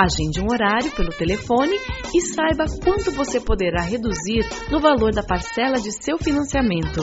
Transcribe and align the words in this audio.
Agende 0.00 0.40
um 0.40 0.50
horário 0.50 0.90
pelo 0.92 1.10
telefone 1.10 1.76
e 2.14 2.22
saiba 2.22 2.64
quanto 2.82 3.10
você 3.10 3.38
poderá 3.38 3.82
reduzir 3.82 4.48
no 4.70 4.80
valor 4.80 5.12
da 5.12 5.22
parcela 5.22 5.78
de 5.78 5.92
seu 5.92 6.16
financiamento. 6.16 7.02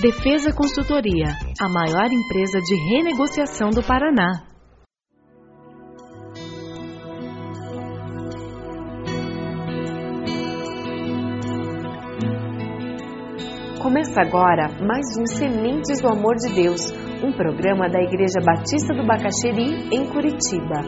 Defesa 0.00 0.52
Consultoria, 0.52 1.36
a 1.60 1.68
maior 1.68 2.06
empresa 2.06 2.60
de 2.60 2.72
renegociação 2.94 3.70
do 3.70 3.82
Paraná. 3.82 4.44
Começa 13.82 14.20
agora 14.20 14.68
mais 14.80 15.16
um 15.18 15.26
Sementes 15.26 16.00
do 16.00 16.06
Amor 16.06 16.36
de 16.36 16.54
Deus, 16.54 16.92
um 17.22 17.32
programa 17.32 17.88
da 17.88 18.00
Igreja 18.00 18.40
Batista 18.44 18.94
do 18.94 19.04
Bacaxeri, 19.04 19.88
em 19.92 20.06
Curitiba. 20.06 20.78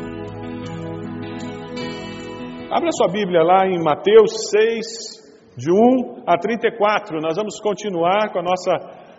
Abra 2.70 2.90
sua 2.92 3.08
Bíblia 3.10 3.42
lá 3.42 3.66
em 3.66 3.82
Mateus 3.82 4.30
6, 4.50 5.56
de 5.56 5.72
1 5.72 6.22
a 6.26 6.38
34. 6.38 7.20
Nós 7.20 7.36
vamos 7.36 7.60
continuar 7.60 8.32
com 8.32 8.38
a 8.38 8.42
nossa 8.42 8.70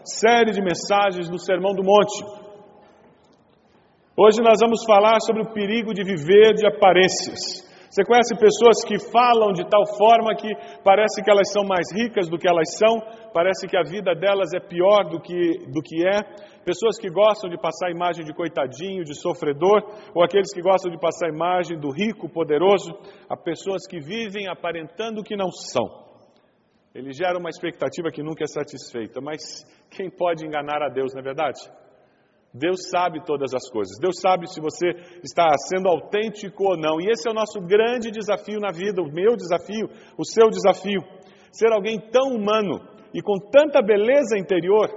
série 0.06 0.52
de 0.52 0.62
mensagens 0.62 1.30
do 1.30 1.38
Sermão 1.38 1.73
do 1.73 1.84
Monte. 1.84 2.23
Hoje 4.16 4.42
nós 4.42 4.60
vamos 4.61 4.86
falar 4.86 5.20
sobre 5.20 5.42
o 5.42 5.54
perigo 5.54 5.94
de 5.94 6.04
viver 6.04 6.54
de 6.54 6.66
aparências. 6.66 7.70
Você 7.91 8.05
conhece 8.05 8.33
pessoas 8.39 8.85
que 8.87 8.97
falam 9.11 9.52
de 9.52 9.67
tal 9.67 9.85
forma 9.97 10.33
que 10.33 10.47
parece 10.81 11.21
que 11.21 11.29
elas 11.29 11.52
são 11.52 11.65
mais 11.65 11.91
ricas 11.93 12.29
do 12.29 12.37
que 12.37 12.47
elas 12.47 12.77
são, 12.77 13.02
parece 13.33 13.67
que 13.67 13.75
a 13.75 13.83
vida 13.83 14.15
delas 14.15 14.53
é 14.53 14.61
pior 14.61 15.09
do 15.09 15.19
que, 15.19 15.67
do 15.67 15.81
que 15.81 16.07
é. 16.07 16.23
Pessoas 16.63 16.97
que 16.97 17.09
gostam 17.09 17.49
de 17.49 17.57
passar 17.57 17.87
a 17.87 17.91
imagem 17.91 18.23
de 18.23 18.33
coitadinho, 18.33 19.03
de 19.03 19.13
sofredor, 19.13 19.83
ou 20.15 20.23
aqueles 20.23 20.53
que 20.53 20.61
gostam 20.61 20.89
de 20.89 20.97
passar 20.97 21.25
a 21.25 21.35
imagem 21.35 21.77
do 21.77 21.91
rico, 21.91 22.29
poderoso, 22.29 22.93
a 23.27 23.35
pessoas 23.35 23.85
que 23.85 23.99
vivem 23.99 24.47
aparentando 24.47 25.21
que 25.21 25.35
não 25.35 25.52
são. 25.52 25.89
Ele 26.95 27.11
gera 27.11 27.37
uma 27.37 27.49
expectativa 27.49 28.09
que 28.09 28.23
nunca 28.23 28.45
é 28.45 28.47
satisfeita, 28.47 29.19
mas 29.19 29.41
quem 29.89 30.09
pode 30.09 30.45
enganar 30.45 30.81
a 30.81 30.87
Deus, 30.87 31.13
não 31.13 31.19
é 31.19 31.23
verdade? 31.23 31.59
Deus 32.54 32.89
sabe 32.89 33.23
todas 33.23 33.54
as 33.54 33.70
coisas. 33.70 33.98
Deus 34.00 34.20
sabe 34.20 34.48
se 34.48 34.60
você 34.60 34.89
está 35.23 35.48
sendo 35.70 35.88
autêntico 35.88 36.64
ou 36.66 36.78
não. 36.78 37.00
E 37.00 37.10
esse 37.10 37.28
é 37.28 37.32
o 37.32 37.36
nosso 37.36 37.62
grande 37.62 38.12
desafio 38.12 38.60
na 38.60 38.72
vida, 38.72 39.02
o 39.02 39.12
meu 39.12 39.36
desafio, 39.38 39.88
o 40.17 40.26
seu 40.26 40.50
desafio. 40.50 41.02
Ser 41.52 41.72
alguém 41.72 42.00
tão 42.12 42.36
humano 42.36 42.82
e 43.14 43.22
com 43.22 43.38
tanta 43.52 43.82
beleza 43.82 44.38
interior 44.38 44.89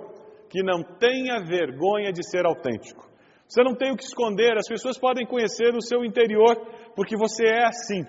que 0.51 0.63
não 0.63 0.83
tenha 0.99 1.45
vergonha 1.45 2.13
de 2.13 2.29
ser 2.29 2.45
autêntico. 2.45 3.09
Você 3.47 3.63
não 3.63 3.75
tem 3.75 3.93
o 3.93 3.97
que 3.97 4.05
esconder, 4.05 4.57
as 4.57 4.69
pessoas 4.69 4.99
podem 4.99 5.27
conhecer 5.27 5.75
o 5.75 5.81
seu 5.83 6.05
interior 6.05 6.57
porque 6.97 7.17
você 7.17 7.47
é 7.47 7.67
assim. 7.67 8.05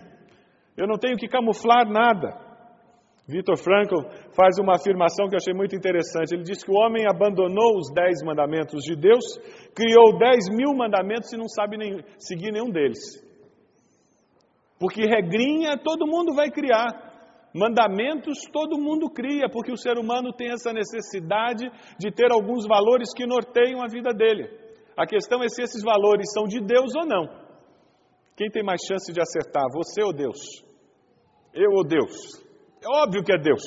Eu 0.77 0.87
não 0.87 0.97
tenho 0.97 1.17
que 1.17 1.27
camuflar 1.27 1.87
nada. 1.87 2.44
Victor 3.27 3.57
Frankl 3.57 4.05
faz 4.35 4.59
uma 4.59 4.75
afirmação 4.75 5.27
que 5.27 5.33
eu 5.33 5.39
achei 5.41 5.53
muito 5.53 5.75
interessante. 5.75 6.33
Ele 6.33 6.43
diz 6.43 6.63
que 6.63 6.69
o 6.69 6.75
homem 6.75 7.07
abandonou 7.07 7.77
os 7.77 7.91
dez 7.91 8.21
mandamentos 8.23 8.83
de 8.83 8.95
Deus, 8.95 9.25
criou 9.73 10.17
dez 10.17 10.45
mil 10.49 10.75
mandamentos 10.75 11.33
e 11.33 11.37
não 11.37 11.47
sabe 11.47 11.75
nem, 11.77 12.03
seguir 12.19 12.51
nenhum 12.51 12.69
deles. 12.69 12.99
Porque 14.79 15.01
regrinha 15.01 15.77
todo 15.77 16.05
mundo 16.05 16.35
vai 16.35 16.51
criar. 16.51 17.13
Mandamentos 17.51 18.37
todo 18.51 18.77
mundo 18.77 19.09
cria, 19.09 19.49
porque 19.49 19.71
o 19.71 19.77
ser 19.77 19.97
humano 19.97 20.33
tem 20.33 20.51
essa 20.51 20.71
necessidade 20.73 21.71
de 21.97 22.11
ter 22.11 22.31
alguns 22.31 22.67
valores 22.67 23.13
que 23.15 23.25
norteiam 23.25 23.81
a 23.81 23.87
vida 23.87 24.13
dele. 24.13 24.49
A 24.95 25.07
questão 25.07 25.41
é 25.41 25.47
se 25.47 25.63
esses 25.63 25.81
valores 25.81 26.31
são 26.31 26.43
de 26.43 26.59
Deus 26.59 26.93
ou 26.95 27.05
não. 27.05 27.27
Quem 28.35 28.51
tem 28.51 28.61
mais 28.61 28.81
chance 28.85 29.11
de 29.11 29.21
acertar, 29.21 29.63
você 29.73 30.03
ou 30.03 30.13
Deus? 30.13 30.37
Eu 31.53 31.71
ou 31.71 31.83
Deus? 31.87 32.44
É 32.85 32.87
óbvio 32.87 33.23
que 33.23 33.33
é 33.33 33.37
Deus. 33.37 33.63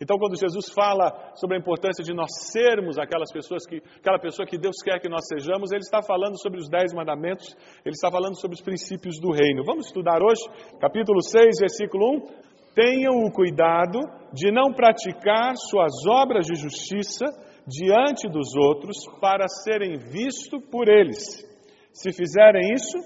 Então, 0.00 0.18
quando 0.18 0.38
Jesus 0.38 0.70
fala 0.72 1.32
sobre 1.34 1.56
a 1.56 1.58
importância 1.58 2.04
de 2.04 2.14
nós 2.14 2.28
sermos 2.52 2.98
aquelas 2.98 3.32
pessoas 3.32 3.66
que, 3.66 3.82
aquela 3.98 4.18
pessoa 4.18 4.46
que 4.46 4.58
Deus 4.58 4.76
quer 4.84 5.00
que 5.00 5.08
nós 5.08 5.26
sejamos, 5.26 5.72
ele 5.72 5.80
está 5.80 6.00
falando 6.02 6.38
sobre 6.40 6.60
os 6.60 6.68
dez 6.68 6.92
mandamentos, 6.92 7.56
ele 7.84 7.94
está 7.94 8.10
falando 8.10 8.38
sobre 8.38 8.54
os 8.54 8.62
princípios 8.62 9.18
do 9.18 9.32
reino. 9.32 9.64
Vamos 9.64 9.86
estudar 9.86 10.22
hoje, 10.22 10.42
capítulo 10.78 11.20
6, 11.22 11.58
versículo 11.58 12.18
1. 12.18 12.46
Tenham 12.74 13.24
o 13.24 13.32
cuidado 13.32 13.98
de 14.32 14.52
não 14.52 14.72
praticar 14.72 15.56
suas 15.56 16.06
obras 16.06 16.46
de 16.46 16.54
justiça 16.54 17.24
diante 17.66 18.28
dos 18.28 18.54
outros 18.54 18.96
para 19.18 19.48
serem 19.48 19.96
vistos 19.96 20.62
por 20.70 20.88
eles. 20.88 21.42
Se 21.90 22.12
fizerem 22.12 22.74
isso, 22.74 22.98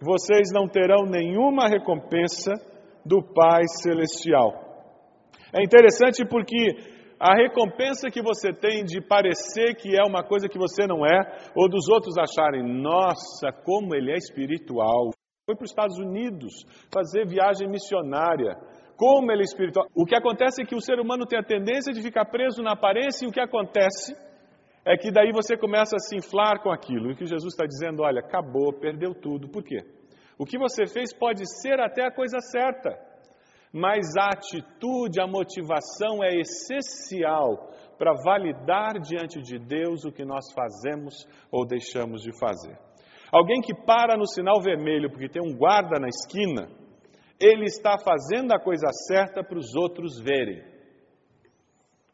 vocês 0.00 0.48
não 0.50 0.66
terão 0.66 1.04
nenhuma 1.04 1.68
recompensa 1.68 2.52
do 3.04 3.22
Pai 3.22 3.64
Celestial. 3.82 4.71
É 5.54 5.62
interessante 5.62 6.24
porque 6.24 6.76
a 7.20 7.34
recompensa 7.34 8.10
que 8.10 8.22
você 8.22 8.52
tem 8.52 8.84
de 8.84 9.00
parecer 9.00 9.76
que 9.76 9.94
é 9.94 10.02
uma 10.02 10.24
coisa 10.24 10.48
que 10.48 10.58
você 10.58 10.86
não 10.86 11.06
é, 11.06 11.20
ou 11.54 11.68
dos 11.68 11.88
outros 11.88 12.16
acharem, 12.16 12.64
nossa, 12.64 13.52
como 13.64 13.94
ele 13.94 14.10
é 14.10 14.16
espiritual. 14.16 15.10
Foi 15.46 15.54
para 15.54 15.64
os 15.64 15.70
Estados 15.70 15.98
Unidos 15.98 16.64
fazer 16.92 17.26
viagem 17.26 17.68
missionária. 17.68 18.56
Como 18.96 19.30
ele 19.30 19.42
é 19.42 19.44
espiritual. 19.44 19.86
O 19.94 20.06
que 20.06 20.16
acontece 20.16 20.62
é 20.62 20.64
que 20.64 20.74
o 20.74 20.80
ser 20.80 20.98
humano 20.98 21.26
tem 21.26 21.38
a 21.38 21.44
tendência 21.44 21.92
de 21.92 22.02
ficar 22.02 22.24
preso 22.24 22.62
na 22.62 22.72
aparência, 22.72 23.24
e 23.24 23.28
o 23.28 23.32
que 23.32 23.40
acontece 23.40 24.16
é 24.84 24.96
que 24.96 25.12
daí 25.12 25.32
você 25.32 25.56
começa 25.56 25.96
a 25.96 25.98
se 25.98 26.16
inflar 26.16 26.62
com 26.62 26.70
aquilo. 26.70 27.10
E 27.10 27.16
que 27.16 27.26
Jesus 27.26 27.52
está 27.52 27.66
dizendo, 27.66 28.02
olha, 28.02 28.20
acabou, 28.20 28.72
perdeu 28.72 29.14
tudo. 29.14 29.48
Por 29.48 29.62
quê? 29.62 29.78
O 30.38 30.44
que 30.44 30.58
você 30.58 30.86
fez 30.86 31.14
pode 31.14 31.42
ser 31.60 31.78
até 31.78 32.04
a 32.04 32.10
coisa 32.10 32.40
certa 32.40 33.11
mas 33.72 34.14
a 34.18 34.26
atitude, 34.26 35.20
a 35.20 35.26
motivação 35.26 36.22
é 36.22 36.38
essencial 36.38 37.70
para 37.98 38.12
validar 38.22 39.00
diante 39.00 39.40
de 39.40 39.58
Deus 39.58 40.04
o 40.04 40.12
que 40.12 40.24
nós 40.24 40.52
fazemos 40.52 41.26
ou 41.50 41.66
deixamos 41.66 42.20
de 42.20 42.38
fazer. 42.38 42.76
Alguém 43.32 43.62
que 43.62 43.74
para 43.74 44.14
no 44.16 44.26
sinal 44.26 44.60
vermelho 44.60 45.08
porque 45.08 45.28
tem 45.28 45.42
um 45.42 45.56
guarda 45.56 45.98
na 45.98 46.08
esquina, 46.08 46.68
ele 47.40 47.64
está 47.64 47.96
fazendo 47.98 48.52
a 48.52 48.60
coisa 48.60 48.88
certa 49.08 49.42
para 49.42 49.58
os 49.58 49.74
outros 49.74 50.20
verem. 50.20 50.62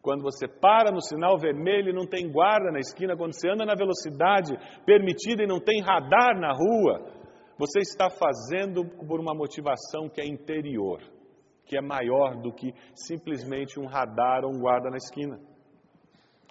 Quando 0.00 0.22
você 0.22 0.46
para 0.46 0.92
no 0.92 1.02
sinal 1.02 1.36
vermelho 1.38 1.90
e 1.90 1.92
não 1.94 2.06
tem 2.06 2.30
guarda 2.30 2.70
na 2.70 2.78
esquina, 2.78 3.16
quando 3.16 3.34
você 3.34 3.50
anda 3.50 3.66
na 3.66 3.74
velocidade 3.74 4.56
permitida 4.86 5.42
e 5.42 5.46
não 5.46 5.58
tem 5.58 5.82
radar 5.82 6.38
na 6.38 6.52
rua, 6.52 7.12
você 7.58 7.80
está 7.80 8.08
fazendo 8.08 8.84
por 8.84 9.18
uma 9.18 9.34
motivação 9.34 10.08
que 10.08 10.20
é 10.20 10.24
interior 10.24 11.17
que 11.68 11.76
é 11.76 11.80
maior 11.82 12.40
do 12.40 12.50
que 12.50 12.72
simplesmente 12.94 13.78
um 13.78 13.86
radar 13.86 14.44
ou 14.44 14.50
um 14.50 14.58
guarda 14.58 14.88
na 14.88 14.96
esquina. 14.96 15.38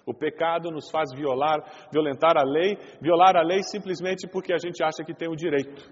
O 0.06 0.14
pecado 0.14 0.70
nos 0.70 0.90
faz 0.90 1.12
violar, 1.12 1.58
violentar 1.92 2.38
a 2.38 2.42
lei, 2.42 2.78
violar 3.02 3.36
a 3.36 3.42
lei 3.42 3.62
simplesmente 3.62 4.26
porque 4.26 4.54
a 4.54 4.58
gente 4.58 4.82
acha 4.82 5.04
que 5.04 5.12
tem 5.12 5.28
o 5.28 5.36
direito. 5.36 5.82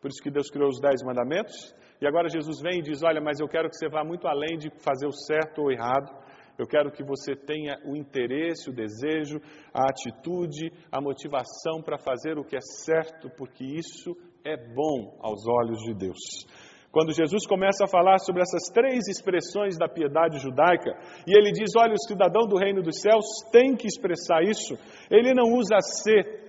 Por 0.00 0.08
isso 0.08 0.22
que 0.22 0.30
Deus 0.30 0.48
criou 0.48 0.70
os 0.70 0.80
dez 0.80 1.02
mandamentos. 1.02 1.74
E 2.00 2.06
agora 2.06 2.30
Jesus 2.30 2.62
vem 2.62 2.78
e 2.78 2.82
diz: 2.82 3.02
Olha, 3.02 3.20
mas 3.20 3.38
eu 3.38 3.46
quero 3.46 3.68
que 3.68 3.76
você 3.76 3.90
vá 3.90 4.02
muito 4.02 4.26
além 4.26 4.56
de 4.56 4.70
fazer 4.82 5.06
o 5.06 5.12
certo 5.12 5.60
ou 5.60 5.70
errado. 5.70 6.10
Eu 6.58 6.66
quero 6.66 6.90
que 6.90 7.02
você 7.02 7.34
tenha 7.34 7.76
o 7.84 7.96
interesse, 7.96 8.70
o 8.70 8.72
desejo, 8.72 9.40
a 9.72 9.84
atitude, 9.84 10.72
a 10.90 11.00
motivação 11.00 11.82
para 11.82 11.98
fazer 11.98 12.38
o 12.38 12.44
que 12.44 12.56
é 12.56 12.60
certo, 12.60 13.30
porque 13.36 13.64
isso 13.64 14.14
é 14.44 14.56
bom 14.56 15.18
aos 15.20 15.46
olhos 15.46 15.78
de 15.84 15.94
Deus. 15.94 16.18
Quando 16.92 17.12
Jesus 17.12 17.46
começa 17.46 17.84
a 17.84 17.88
falar 17.88 18.18
sobre 18.18 18.42
essas 18.42 18.72
três 18.74 19.06
expressões 19.06 19.78
da 19.78 19.88
piedade 19.88 20.38
judaica, 20.38 20.90
e 21.26 21.36
ele 21.36 21.52
diz: 21.52 21.70
olha, 21.76 21.94
o 21.94 22.06
cidadão 22.06 22.48
do 22.48 22.58
reino 22.58 22.82
dos 22.82 23.00
céus 23.00 23.24
tem 23.52 23.76
que 23.76 23.86
expressar 23.86 24.42
isso, 24.42 24.74
ele 25.08 25.32
não 25.32 25.56
usa 25.56 25.78
ser, 25.80 26.40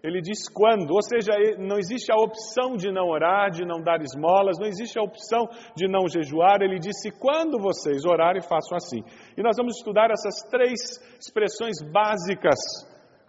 ele 0.00 0.20
diz 0.20 0.48
quando, 0.48 0.92
ou 0.92 1.02
seja, 1.02 1.32
não 1.58 1.78
existe 1.78 2.12
a 2.12 2.16
opção 2.16 2.76
de 2.76 2.92
não 2.92 3.08
orar, 3.08 3.50
de 3.50 3.66
não 3.66 3.82
dar 3.82 4.00
esmolas, 4.00 4.56
não 4.60 4.68
existe 4.68 4.96
a 4.96 5.02
opção 5.02 5.48
de 5.76 5.88
não 5.88 6.06
jejuar, 6.06 6.62
ele 6.62 6.78
disse 6.78 7.10
quando 7.10 7.58
vocês 7.60 8.04
orarem, 8.04 8.40
façam 8.40 8.76
assim. 8.76 9.02
E 9.36 9.42
nós 9.42 9.56
vamos 9.56 9.76
estudar 9.78 10.12
essas 10.12 10.48
três 10.48 10.78
expressões 11.18 11.82
básicas 11.92 12.56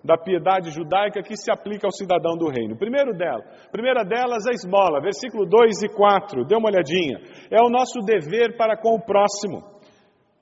da 0.03 0.17
piedade 0.17 0.71
judaica 0.71 1.21
que 1.21 1.35
se 1.35 1.51
aplica 1.51 1.87
ao 1.87 1.91
cidadão 1.91 2.37
do 2.37 2.49
reino. 2.49 2.77
Primeiro 2.77 3.13
dela, 3.13 3.43
primeira 3.71 4.03
delas 4.03 4.45
a 4.47 4.51
esmola, 4.51 5.01
versículo 5.01 5.45
2 5.45 5.83
e 5.83 5.89
4, 5.89 6.45
dê 6.45 6.55
uma 6.55 6.69
olhadinha. 6.69 7.19
É 7.51 7.61
o 7.61 7.69
nosso 7.69 7.99
dever 7.99 8.55
para 8.57 8.77
com 8.77 8.95
o 8.95 9.01
próximo. 9.01 9.63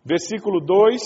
Versículo 0.05 0.61
2, 0.61 1.01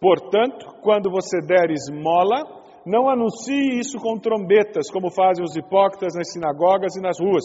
portanto, 0.00 0.66
quando 0.82 1.10
você 1.10 1.38
der 1.46 1.70
esmola, 1.70 2.44
não 2.86 3.08
anuncie 3.08 3.78
isso 3.78 3.98
com 3.98 4.18
trombetas, 4.18 4.90
como 4.90 5.10
fazem 5.10 5.44
os 5.44 5.56
hipócritas 5.56 6.14
nas 6.14 6.32
sinagogas 6.32 6.96
e 6.96 7.02
nas 7.02 7.18
ruas, 7.20 7.44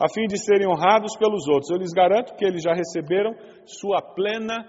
a 0.00 0.08
fim 0.08 0.26
de 0.26 0.38
serem 0.38 0.68
honrados 0.68 1.16
pelos 1.16 1.48
outros. 1.48 1.70
Eu 1.70 1.78
lhes 1.78 1.92
garanto 1.92 2.36
que 2.36 2.44
eles 2.44 2.62
já 2.62 2.72
receberam 2.72 3.34
sua 3.66 4.00
plena 4.00 4.64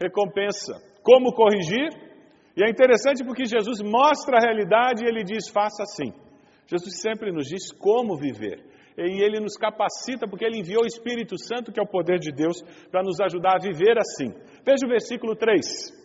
recompensa. 0.00 0.74
Como 1.02 1.32
corrigir? 1.32 1.88
E 2.56 2.64
é 2.64 2.70
interessante 2.70 3.24
porque 3.24 3.44
Jesus 3.44 3.80
mostra 3.82 4.38
a 4.38 4.40
realidade 4.40 5.04
e 5.04 5.08
ele 5.08 5.24
diz: 5.24 5.48
faça 5.48 5.82
assim. 5.82 6.12
Jesus 6.66 7.00
sempre 7.00 7.32
nos 7.32 7.46
diz 7.46 7.72
como 7.72 8.16
viver. 8.16 8.64
E 8.96 9.22
ele 9.24 9.40
nos 9.40 9.56
capacita 9.56 10.28
porque 10.28 10.44
ele 10.44 10.60
enviou 10.60 10.84
o 10.84 10.86
Espírito 10.86 11.36
Santo, 11.36 11.72
que 11.72 11.80
é 11.80 11.82
o 11.82 11.86
poder 11.86 12.18
de 12.18 12.30
Deus, 12.30 12.62
para 12.90 13.02
nos 13.02 13.20
ajudar 13.20 13.56
a 13.56 13.62
viver 13.62 13.98
assim. 13.98 14.32
Veja 14.64 14.86
o 14.86 14.88
versículo 14.88 15.34
3. 15.34 16.03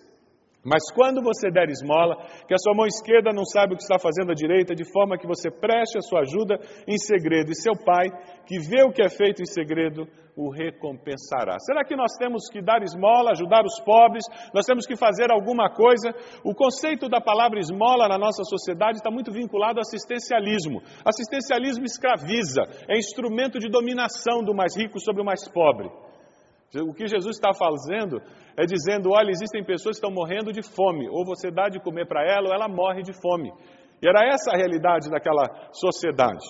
Mas 0.70 0.92
quando 0.94 1.24
você 1.24 1.50
der 1.50 1.68
esmola, 1.68 2.16
que 2.48 2.54
a 2.54 2.60
sua 2.60 2.76
mão 2.76 2.86
esquerda 2.86 3.34
não 3.34 3.44
saiba 3.44 3.74
o 3.74 3.76
que 3.76 3.82
está 3.82 3.98
fazendo 3.98 4.32
a 4.32 4.36
direita, 4.36 4.76
de 4.76 4.86
forma 4.86 5.18
que 5.18 5.26
você 5.26 5.50
preste 5.50 5.98
a 5.98 6.02
sua 6.02 6.20
ajuda 6.20 6.60
em 6.88 6.96
segredo, 6.96 7.50
e 7.50 7.56
seu 7.56 7.74
pai, 7.74 8.06
que 8.46 8.60
vê 8.60 8.84
o 8.84 8.92
que 8.92 9.02
é 9.02 9.10
feito 9.10 9.42
em 9.42 9.48
segredo, 9.48 10.08
o 10.38 10.52
recompensará. 10.52 11.58
Será 11.60 11.84
que 11.84 11.96
nós 11.96 12.14
temos 12.20 12.48
que 12.52 12.62
dar 12.62 12.84
esmola, 12.84 13.32
ajudar 13.32 13.66
os 13.66 13.80
pobres? 13.84 14.24
Nós 14.54 14.66
temos 14.66 14.86
que 14.86 14.96
fazer 14.96 15.32
alguma 15.32 15.72
coisa? 15.72 16.14
O 16.46 16.54
conceito 16.54 17.10
da 17.10 17.20
palavra 17.20 17.60
esmola 17.60 18.08
na 18.08 18.20
nossa 18.20 18.44
sociedade 18.44 19.00
está 19.00 19.10
muito 19.10 19.32
vinculado 19.32 19.80
ao 19.80 19.82
assistencialismo. 19.82 20.84
Assistencialismo 21.04 21.84
escraviza, 21.84 22.62
é 22.88 22.96
instrumento 22.96 23.58
de 23.58 23.70
dominação 23.70 24.44
do 24.44 24.54
mais 24.54 24.78
rico 24.78 25.00
sobre 25.00 25.24
o 25.24 25.26
mais 25.26 25.50
pobre. 25.50 25.90
O 26.76 26.94
que 26.94 27.08
Jesus 27.08 27.36
está 27.36 27.52
fazendo 27.54 28.22
é 28.56 28.66
dizendo: 28.66 29.10
olha, 29.12 29.32
existem 29.32 29.64
pessoas 29.64 29.98
que 29.98 30.06
estão 30.06 30.12
morrendo 30.12 30.54
de 30.54 30.62
fome, 30.62 31.10
ou 31.10 31.26
você 31.26 31.50
dá 31.50 31.68
de 31.68 31.80
comer 31.80 32.08
para 32.08 32.22
ela, 32.24 32.50
ou 32.50 32.54
ela 32.54 32.68
morre 32.68 33.02
de 33.02 33.14
fome. 33.14 33.52
E 34.02 34.08
era 34.08 34.28
essa 34.28 34.52
a 34.52 34.58
realidade 34.58 35.10
daquela 35.10 35.72
sociedade. 35.74 36.46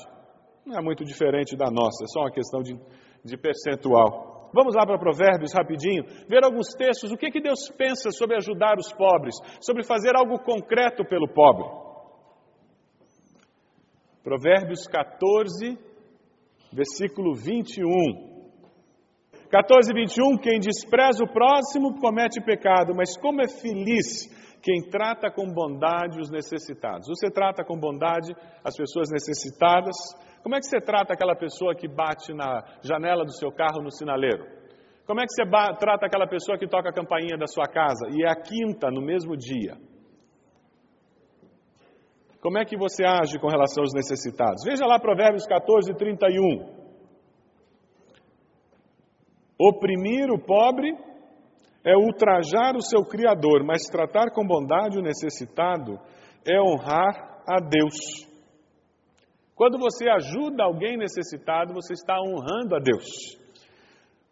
Não 0.65 0.77
é 0.77 0.81
muito 0.81 1.05
diferente 1.05 1.55
da 1.55 1.71
nossa, 1.71 2.03
é 2.03 2.07
só 2.07 2.21
uma 2.21 2.31
questão 2.31 2.61
de, 2.61 2.77
de 3.23 3.37
percentual. 3.37 4.51
Vamos 4.53 4.75
lá 4.75 4.85
para 4.85 4.97
Provérbios 4.97 5.53
rapidinho, 5.53 6.03
ver 6.27 6.43
alguns 6.43 6.73
textos, 6.73 7.11
o 7.11 7.17
que, 7.17 7.31
que 7.31 7.41
Deus 7.41 7.69
pensa 7.77 8.11
sobre 8.11 8.35
ajudar 8.35 8.77
os 8.77 8.91
pobres, 8.91 9.35
sobre 9.61 9.83
fazer 9.83 10.15
algo 10.15 10.39
concreto 10.39 11.05
pelo 11.05 11.27
pobre. 11.27 11.65
Provérbios 14.23 14.85
14, 14.87 15.77
versículo 16.73 17.35
21. 17.35 18.38
14, 19.49 19.91
21, 19.91 20.37
quem 20.37 20.59
despreza 20.59 21.23
o 21.23 21.27
próximo 21.27 21.99
comete 21.99 22.39
pecado, 22.39 22.93
mas 22.95 23.17
como 23.17 23.41
é 23.41 23.47
feliz 23.47 24.29
quem 24.61 24.87
trata 24.89 25.31
com 25.31 25.51
bondade 25.51 26.19
os 26.19 26.29
necessitados. 26.29 27.07
Você 27.07 27.31
trata 27.31 27.63
com 27.63 27.79
bondade 27.79 28.31
as 28.63 28.75
pessoas 28.75 29.09
necessitadas? 29.09 29.95
Como 30.43 30.55
é 30.55 30.59
que 30.59 30.65
você 30.65 30.79
trata 30.79 31.13
aquela 31.13 31.35
pessoa 31.35 31.73
que 31.73 31.87
bate 31.87 32.31
na 32.33 32.63
janela 32.83 33.25
do 33.25 33.33
seu 33.33 33.51
carro 33.51 33.81
no 33.81 33.91
sinaleiro? 33.91 34.45
Como 35.07 35.19
é 35.19 35.23
que 35.23 35.33
você 35.33 35.43
trata 35.79 36.05
aquela 36.05 36.27
pessoa 36.27 36.57
que 36.57 36.67
toca 36.67 36.89
a 36.89 36.93
campainha 36.93 37.35
da 37.35 37.47
sua 37.47 37.65
casa 37.65 38.07
e 38.11 38.23
é 38.23 38.29
a 38.29 38.35
quinta 38.35 38.91
no 38.91 39.01
mesmo 39.01 39.35
dia? 39.35 39.75
Como 42.39 42.57
é 42.59 42.65
que 42.65 42.77
você 42.77 43.03
age 43.03 43.39
com 43.39 43.47
relação 43.47 43.81
aos 43.83 43.93
necessitados? 43.93 44.63
Veja 44.63 44.85
lá 44.85 44.99
Provérbios 44.99 45.45
14, 45.47 45.95
31. 45.95 46.78
Oprimir 49.59 50.31
o 50.31 50.39
pobre 50.39 50.95
é 51.83 51.97
ultrajar 51.97 52.77
o 52.77 52.81
seu 52.81 53.03
Criador, 53.03 53.65
mas 53.65 53.89
tratar 53.91 54.31
com 54.31 54.47
bondade 54.47 54.97
o 54.97 55.01
necessitado 55.01 55.99
é 56.47 56.61
honrar 56.61 57.43
a 57.45 57.59
Deus. 57.59 58.29
Quando 59.55 59.77
você 59.77 60.09
ajuda 60.09 60.63
alguém 60.63 60.97
necessitado, 60.97 61.73
você 61.73 61.93
está 61.93 62.15
honrando 62.17 62.75
a 62.75 62.79
Deus. 62.79 63.37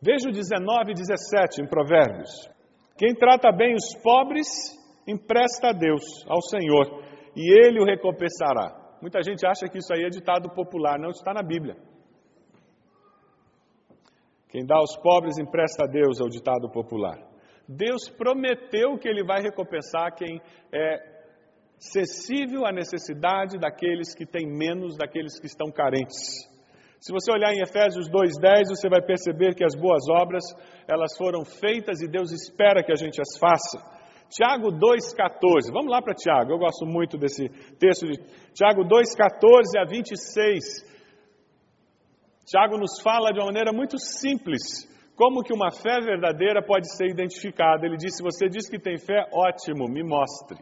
Veja 0.01 0.29
o 0.29 0.31
19 0.31 0.91
e 0.91 0.93
17 0.93 1.61
em 1.61 1.67
Provérbios. 1.67 2.29
Quem 2.97 3.13
trata 3.13 3.51
bem 3.51 3.73
os 3.73 4.01
pobres, 4.01 4.47
empresta 5.05 5.69
a 5.69 5.73
Deus, 5.73 6.03
ao 6.29 6.41
Senhor, 6.41 7.03
e 7.35 7.51
Ele 7.51 7.81
o 7.81 7.85
recompensará. 7.85 8.95
Muita 9.01 9.21
gente 9.21 9.45
acha 9.45 9.67
que 9.67 9.79
isso 9.79 9.93
aí 9.93 10.03
é 10.03 10.09
ditado 10.09 10.49
popular, 10.55 10.97
não 10.97 11.09
está 11.09 11.33
na 11.33 11.43
Bíblia. 11.43 11.75
Quem 14.49 14.65
dá 14.65 14.77
aos 14.77 14.95
pobres 14.97 15.37
empresta 15.37 15.83
a 15.83 15.87
Deus, 15.87 16.19
é 16.19 16.23
o 16.23 16.29
ditado 16.29 16.69
popular. 16.71 17.17
Deus 17.67 18.09
prometeu 18.09 18.97
que 18.97 19.09
Ele 19.09 19.23
vai 19.23 19.41
recompensar 19.41 20.15
quem 20.15 20.41
é 20.73 21.17
sensível 21.77 22.65
à 22.65 22.71
necessidade 22.71 23.59
daqueles 23.59 24.15
que 24.15 24.25
têm 24.25 24.47
menos, 24.47 24.97
daqueles 24.97 25.39
que 25.39 25.47
estão 25.47 25.69
carentes. 25.69 26.47
Se 26.99 27.11
você 27.11 27.31
olhar 27.31 27.53
em 27.53 27.61
Efésios 27.61 28.09
2:10, 28.09 28.69
você 28.69 28.89
vai 28.89 29.01
perceber 29.01 29.53
que 29.53 29.63
as 29.63 29.75
boas 29.75 30.09
obras, 30.09 30.43
elas 30.87 31.15
foram 31.15 31.45
feitas 31.45 32.01
e 32.01 32.07
Deus 32.07 32.31
espera 32.31 32.83
que 32.83 32.91
a 32.91 32.95
gente 32.95 33.21
as 33.21 33.37
faça. 33.37 33.77
Tiago 34.29 34.71
2:14. 34.71 35.71
Vamos 35.71 35.91
lá 35.91 36.01
para 36.01 36.15
Tiago. 36.15 36.51
Eu 36.51 36.57
gosto 36.57 36.85
muito 36.85 37.17
desse 37.17 37.47
texto 37.77 38.07
de 38.07 38.17
Tiago 38.53 38.83
2:14 38.83 39.77
a 39.77 39.85
26. 39.85 40.96
Tiago 42.47 42.77
nos 42.77 43.01
fala 43.03 43.33
de 43.33 43.39
uma 43.39 43.47
maneira 43.47 43.73
muito 43.73 43.99
simples 43.99 44.87
como 45.17 45.43
que 45.43 45.51
uma 45.51 45.69
fé 45.69 45.99
verdadeira 45.99 46.63
pode 46.63 46.95
ser 46.95 47.09
identificada. 47.09 47.85
Ele 47.85 47.97
diz: 47.97 48.15
se 48.15 48.23
você 48.23 48.47
diz 48.47 48.69
que 48.69 48.79
tem 48.79 48.97
fé, 48.97 49.27
ótimo, 49.33 49.89
me 49.89 50.01
mostre. 50.01 50.57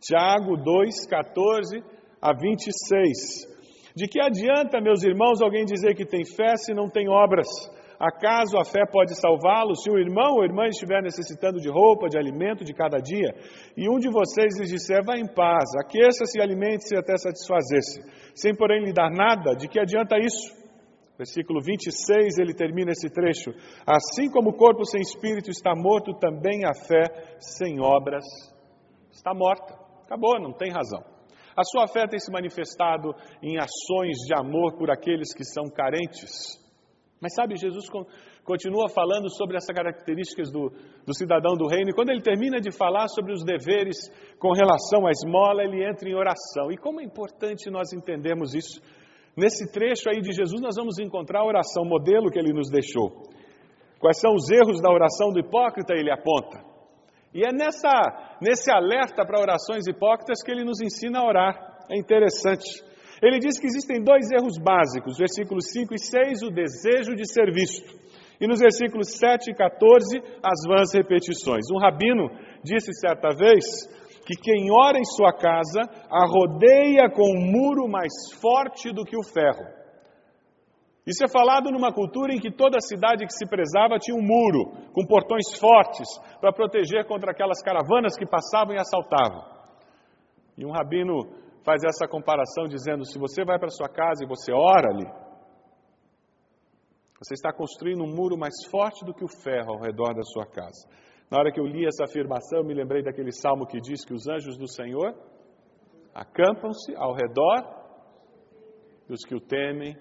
Tiago 0.00 0.56
2, 0.56 1.06
14 1.06 1.82
a 2.22 2.32
26. 2.32 3.58
De 3.94 4.06
que 4.06 4.20
adianta, 4.20 4.80
meus 4.80 5.02
irmãos, 5.02 5.42
alguém 5.42 5.66
dizer 5.66 5.94
que 5.94 6.06
tem 6.06 6.24
fé 6.24 6.56
se 6.56 6.72
não 6.72 6.88
tem 6.88 7.10
obras? 7.10 7.48
Acaso 8.00 8.56
a 8.56 8.64
fé 8.64 8.86
pode 8.90 9.20
salvá-lo? 9.20 9.74
Se 9.74 9.90
o 9.90 9.98
irmão 9.98 10.36
ou 10.36 10.44
irmã 10.44 10.68
estiver 10.68 11.02
necessitando 11.02 11.60
de 11.60 11.68
roupa, 11.68 12.08
de 12.08 12.16
alimento 12.16 12.64
de 12.64 12.72
cada 12.72 13.00
dia, 13.00 13.34
e 13.76 13.90
um 13.90 13.98
de 13.98 14.08
vocês 14.08 14.56
lhes 14.56 14.70
disser, 14.70 15.04
vá 15.04 15.18
em 15.18 15.26
paz, 15.26 15.68
aqueça-se 15.84 16.38
e 16.38 16.42
alimente-se 16.42 16.96
até 16.96 17.16
satisfazer-se, 17.16 18.00
sem 18.36 18.54
porém 18.54 18.84
lhe 18.84 18.92
dar 18.92 19.10
nada, 19.10 19.56
de 19.56 19.66
que 19.66 19.80
adianta 19.80 20.16
isso? 20.16 20.57
Versículo 21.18 21.60
26, 21.60 22.38
ele 22.38 22.54
termina 22.54 22.92
esse 22.92 23.10
trecho. 23.10 23.50
Assim 23.84 24.30
como 24.30 24.50
o 24.50 24.56
corpo 24.56 24.84
sem 24.84 25.00
espírito 25.00 25.50
está 25.50 25.74
morto, 25.74 26.14
também 26.14 26.64
a 26.64 26.72
fé 26.72 27.36
sem 27.40 27.80
obras 27.80 28.24
está 29.10 29.34
morta. 29.34 29.74
Acabou, 30.04 30.38
não 30.40 30.52
tem 30.52 30.70
razão. 30.70 31.02
A 31.56 31.64
sua 31.64 31.88
fé 31.88 32.06
tem 32.06 32.20
se 32.20 32.30
manifestado 32.30 33.12
em 33.42 33.58
ações 33.58 34.16
de 34.28 34.32
amor 34.32 34.78
por 34.78 34.92
aqueles 34.92 35.34
que 35.34 35.42
são 35.42 35.68
carentes. 35.68 36.56
Mas 37.20 37.34
sabe, 37.34 37.56
Jesus 37.56 37.86
continua 38.44 38.88
falando 38.88 39.28
sobre 39.28 39.56
essas 39.56 39.74
características 39.74 40.52
do, 40.52 40.70
do 41.04 41.14
cidadão 41.16 41.56
do 41.56 41.66
reino, 41.66 41.90
e 41.90 41.94
quando 41.94 42.10
ele 42.10 42.22
termina 42.22 42.60
de 42.60 42.70
falar 42.70 43.08
sobre 43.08 43.32
os 43.32 43.44
deveres 43.44 43.96
com 44.38 44.52
relação 44.52 45.04
à 45.04 45.10
esmola, 45.10 45.64
ele 45.64 45.84
entra 45.84 46.08
em 46.08 46.14
oração. 46.14 46.70
E 46.70 46.76
como 46.76 47.00
é 47.00 47.04
importante 47.04 47.68
nós 47.70 47.92
entendermos 47.92 48.54
isso 48.54 48.80
Nesse 49.38 49.70
trecho 49.70 50.10
aí 50.10 50.20
de 50.20 50.32
Jesus, 50.32 50.60
nós 50.60 50.74
vamos 50.74 50.98
encontrar 50.98 51.42
a 51.42 51.46
oração 51.46 51.84
modelo 51.84 52.28
que 52.28 52.40
ele 52.40 52.52
nos 52.52 52.68
deixou. 52.68 53.22
Quais 54.00 54.18
são 54.18 54.34
os 54.34 54.50
erros 54.50 54.82
da 54.82 54.90
oração 54.90 55.30
do 55.30 55.38
hipócrita? 55.38 55.94
Ele 55.94 56.10
aponta. 56.10 56.58
E 57.32 57.46
é 57.46 57.52
nessa, 57.52 58.36
nesse 58.42 58.68
alerta 58.68 59.24
para 59.24 59.40
orações 59.40 59.86
hipócritas 59.86 60.42
que 60.42 60.50
ele 60.50 60.64
nos 60.64 60.80
ensina 60.80 61.20
a 61.20 61.24
orar. 61.24 61.54
É 61.88 61.96
interessante. 61.96 62.82
Ele 63.22 63.38
diz 63.38 63.60
que 63.60 63.66
existem 63.66 64.02
dois 64.02 64.28
erros 64.28 64.58
básicos, 64.58 65.16
versículos 65.16 65.70
5 65.70 65.94
e 65.94 65.98
6, 66.00 66.42
o 66.42 66.50
desejo 66.50 67.14
de 67.14 67.32
ser 67.32 67.52
visto. 67.52 67.96
E 68.40 68.46
nos 68.48 68.58
versículos 68.58 69.18
7 69.18 69.52
e 69.52 69.54
14, 69.54 70.18
as 70.42 70.66
vãs 70.66 70.92
repetições. 70.92 71.70
Um 71.72 71.78
rabino 71.78 72.28
disse 72.64 72.92
certa 72.92 73.28
vez 73.30 73.64
que 74.28 74.36
quem 74.36 74.70
ora 74.70 74.98
em 74.98 75.04
sua 75.06 75.32
casa 75.32 75.88
a 76.10 76.26
rodeia 76.28 77.08
com 77.08 77.24
um 77.24 77.50
muro 77.50 77.88
mais 77.88 78.12
forte 78.42 78.92
do 78.92 79.02
que 79.02 79.16
o 79.16 79.24
ferro. 79.24 79.64
Isso 81.06 81.24
é 81.24 81.28
falado 81.32 81.70
numa 81.70 81.90
cultura 81.90 82.34
em 82.34 82.38
que 82.38 82.50
toda 82.50 82.76
cidade 82.78 83.24
que 83.24 83.32
se 83.32 83.48
prezava 83.48 83.98
tinha 83.98 84.14
um 84.14 84.20
muro, 84.20 84.92
com 84.92 85.06
portões 85.06 85.58
fortes, 85.58 86.06
para 86.42 86.52
proteger 86.52 87.06
contra 87.06 87.32
aquelas 87.32 87.62
caravanas 87.62 88.18
que 88.18 88.26
passavam 88.26 88.74
e 88.74 88.78
assaltavam. 88.78 89.42
E 90.58 90.66
um 90.66 90.72
rabino 90.72 91.24
faz 91.64 91.82
essa 91.82 92.06
comparação 92.06 92.68
dizendo: 92.68 93.06
se 93.06 93.18
você 93.18 93.42
vai 93.46 93.58
para 93.58 93.70
sua 93.70 93.88
casa 93.88 94.22
e 94.22 94.28
você 94.28 94.52
ora 94.52 94.90
ali, 94.90 95.06
você 97.18 97.32
está 97.32 97.50
construindo 97.50 98.04
um 98.04 98.14
muro 98.14 98.36
mais 98.36 98.54
forte 98.70 99.06
do 99.06 99.14
que 99.14 99.24
o 99.24 99.42
ferro 99.42 99.72
ao 99.72 99.80
redor 99.80 100.12
da 100.12 100.22
sua 100.22 100.44
casa. 100.44 100.86
Na 101.30 101.38
hora 101.38 101.52
que 101.52 101.60
eu 101.60 101.66
li 101.66 101.86
essa 101.86 102.04
afirmação, 102.04 102.64
me 102.64 102.74
lembrei 102.74 103.02
daquele 103.02 103.32
salmo 103.32 103.66
que 103.66 103.80
diz 103.80 104.04
que 104.04 104.14
os 104.14 104.26
anjos 104.26 104.56
do 104.56 104.66
Senhor 104.66 105.14
acampam-se 106.14 106.94
ao 106.96 107.14
redor 107.14 107.78
dos 109.06 109.24
que 109.24 109.34
o 109.34 109.40
temem 109.40 109.96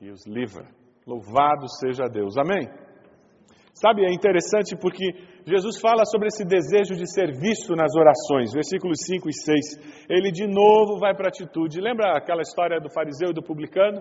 e 0.00 0.10
os 0.10 0.26
livra. 0.26 0.66
Louvado 1.06 1.68
seja 1.80 2.08
Deus. 2.08 2.36
Amém? 2.36 2.68
Sabe, 3.74 4.04
é 4.04 4.12
interessante 4.12 4.76
porque 4.76 5.04
Jesus 5.46 5.80
fala 5.80 6.04
sobre 6.06 6.28
esse 6.28 6.44
desejo 6.44 6.94
de 6.94 7.10
ser 7.12 7.32
visto 7.32 7.74
nas 7.74 7.94
orações, 7.94 8.52
versículos 8.52 8.98
5 9.04 9.28
e 9.28 9.32
6. 9.32 10.06
Ele 10.08 10.30
de 10.30 10.46
novo 10.46 10.98
vai 10.98 11.14
para 11.14 11.26
a 11.26 11.28
atitude. 11.28 11.80
Lembra 11.80 12.16
aquela 12.16 12.42
história 12.42 12.80
do 12.80 12.92
fariseu 12.92 13.30
e 13.30 13.34
do 13.34 13.42
publicano? 13.42 14.00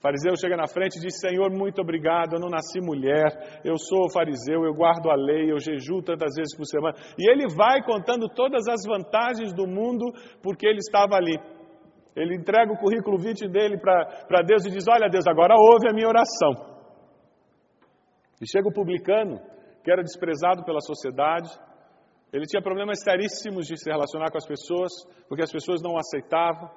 Fariseu 0.00 0.34
chega 0.34 0.56
na 0.56 0.66
frente 0.66 0.96
e 0.96 1.00
diz: 1.00 1.20
Senhor, 1.20 1.50
muito 1.50 1.80
obrigado, 1.82 2.34
eu 2.34 2.40
não 2.40 2.48
nasci 2.48 2.80
mulher, 2.80 3.60
eu 3.62 3.76
sou 3.76 4.10
fariseu, 4.10 4.64
eu 4.64 4.72
guardo 4.72 5.10
a 5.10 5.14
lei, 5.14 5.52
eu 5.52 5.58
jejuo 5.58 6.02
tantas 6.02 6.34
vezes 6.34 6.56
por 6.56 6.64
semana. 6.64 6.96
E 7.18 7.30
ele 7.30 7.46
vai 7.54 7.82
contando 7.82 8.26
todas 8.28 8.66
as 8.66 8.80
vantagens 8.86 9.52
do 9.52 9.66
mundo 9.66 10.10
porque 10.42 10.66
ele 10.66 10.78
estava 10.78 11.16
ali. 11.16 11.38
Ele 12.16 12.34
entrega 12.34 12.72
o 12.72 12.78
currículo 12.78 13.18
20 13.18 13.46
dele 13.48 13.78
para 13.78 14.42
Deus 14.42 14.64
e 14.64 14.70
diz: 14.70 14.84
Olha, 14.88 15.08
Deus, 15.10 15.26
agora 15.26 15.54
ouve 15.54 15.88
a 15.88 15.92
minha 15.92 16.08
oração. 16.08 16.80
E 18.40 18.50
chega 18.50 18.68
o 18.68 18.72
publicano, 18.72 19.38
que 19.84 19.92
era 19.92 20.02
desprezado 20.02 20.64
pela 20.64 20.80
sociedade, 20.80 21.50
ele 22.32 22.46
tinha 22.46 22.62
problemas 22.62 23.02
seríssimos 23.02 23.66
de 23.66 23.76
se 23.76 23.90
relacionar 23.90 24.30
com 24.30 24.38
as 24.38 24.46
pessoas, 24.46 24.90
porque 25.28 25.42
as 25.42 25.52
pessoas 25.52 25.82
não 25.82 25.92
o 25.92 25.98
aceitavam. 25.98 26.70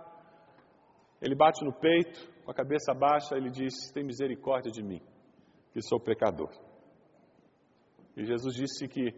Ele 1.24 1.36
bate 1.36 1.64
no 1.64 1.72
peito, 1.72 2.30
com 2.44 2.52
a 2.52 2.54
cabeça 2.54 2.94
baixa, 2.94 3.38
ele 3.38 3.50
diz: 3.50 3.90
Tem 3.94 4.04
misericórdia 4.04 4.70
de 4.70 4.84
mim, 4.84 5.02
que 5.72 5.82
sou 5.82 5.98
pecador. 5.98 6.52
E 8.18 8.26
Jesus 8.26 8.54
disse 8.54 8.90
que 8.90 9.14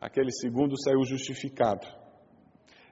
aquele 0.00 0.32
segundo 0.32 0.74
saiu 0.82 1.04
justificado. 1.04 1.86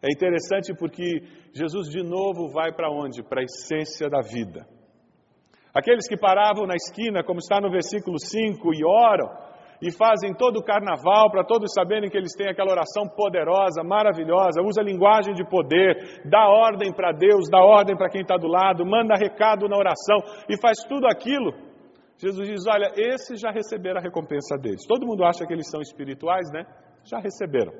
É 0.03 0.13
interessante 0.13 0.75
porque 0.79 1.23
Jesus 1.55 1.89
de 1.89 2.03
novo 2.03 2.53
vai 2.53 2.71
para 2.71 2.91
onde? 2.91 3.23
Para 3.23 3.41
a 3.41 3.45
essência 3.45 4.09
da 4.11 4.21
vida. 4.21 4.69
Aqueles 5.75 6.07
que 6.07 6.17
paravam 6.17 6.67
na 6.67 6.75
esquina, 6.75 7.25
como 7.25 7.39
está 7.39 7.61
no 7.61 7.71
versículo 7.71 8.19
5, 8.19 8.75
e 8.75 8.85
oram, 8.85 9.29
e 9.81 9.93
fazem 9.93 10.35
todo 10.35 10.59
o 10.59 10.65
carnaval 10.65 11.31
para 11.31 11.45
todos 11.45 11.73
saberem 11.73 12.11
que 12.11 12.17
eles 12.17 12.35
têm 12.37 12.49
aquela 12.49 12.73
oração 12.73 13.09
poderosa, 13.09 13.83
maravilhosa, 13.85 14.63
usa 14.63 14.83
linguagem 14.83 15.35
de 15.35 15.45
poder, 15.45 16.23
dá 16.25 16.49
ordem 16.49 16.93
para 16.93 17.13
Deus, 17.13 17.49
dá 17.49 17.59
ordem 17.59 17.97
para 17.97 18.11
quem 18.11 18.23
está 18.23 18.37
do 18.37 18.49
lado, 18.49 18.85
manda 18.85 19.15
recado 19.15 19.69
na 19.69 19.77
oração 19.77 20.19
e 20.49 20.61
faz 20.61 20.79
tudo 20.89 21.07
aquilo. 21.07 21.53
Jesus 22.19 22.49
diz: 22.49 22.67
Olha, 22.67 22.93
esses 22.97 23.41
já 23.41 23.51
receberam 23.51 23.99
a 24.01 24.03
recompensa 24.03 24.57
deles. 24.59 24.85
Todo 24.87 25.07
mundo 25.07 25.25
acha 25.25 25.47
que 25.47 25.53
eles 25.53 25.71
são 25.71 25.81
espirituais, 25.81 26.51
né? 26.53 26.65
Já 27.05 27.19
receberam. 27.19 27.73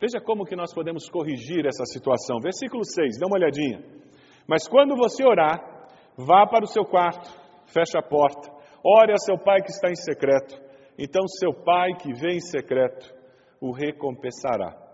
Veja 0.00 0.20
como 0.24 0.44
que 0.44 0.54
nós 0.54 0.72
podemos 0.72 1.08
corrigir 1.10 1.66
essa 1.66 1.84
situação. 1.84 2.38
Versículo 2.40 2.84
6, 2.84 3.18
dá 3.18 3.26
uma 3.26 3.36
olhadinha. 3.36 3.82
Mas 4.46 4.68
quando 4.68 4.94
você 4.94 5.26
orar, 5.26 5.60
vá 6.16 6.46
para 6.46 6.64
o 6.64 6.68
seu 6.68 6.84
quarto, 6.84 7.28
feche 7.66 7.98
a 7.98 8.02
porta, 8.02 8.48
ore 8.88 9.12
a 9.12 9.18
seu 9.18 9.36
pai 9.38 9.60
que 9.60 9.70
está 9.70 9.90
em 9.90 9.96
secreto. 9.96 10.54
Então 10.98 11.26
seu 11.28 11.52
pai 11.52 11.94
que 12.00 12.12
vem 12.12 12.36
em 12.36 12.40
secreto 12.40 13.14
o 13.60 13.72
recompensará. 13.72 14.88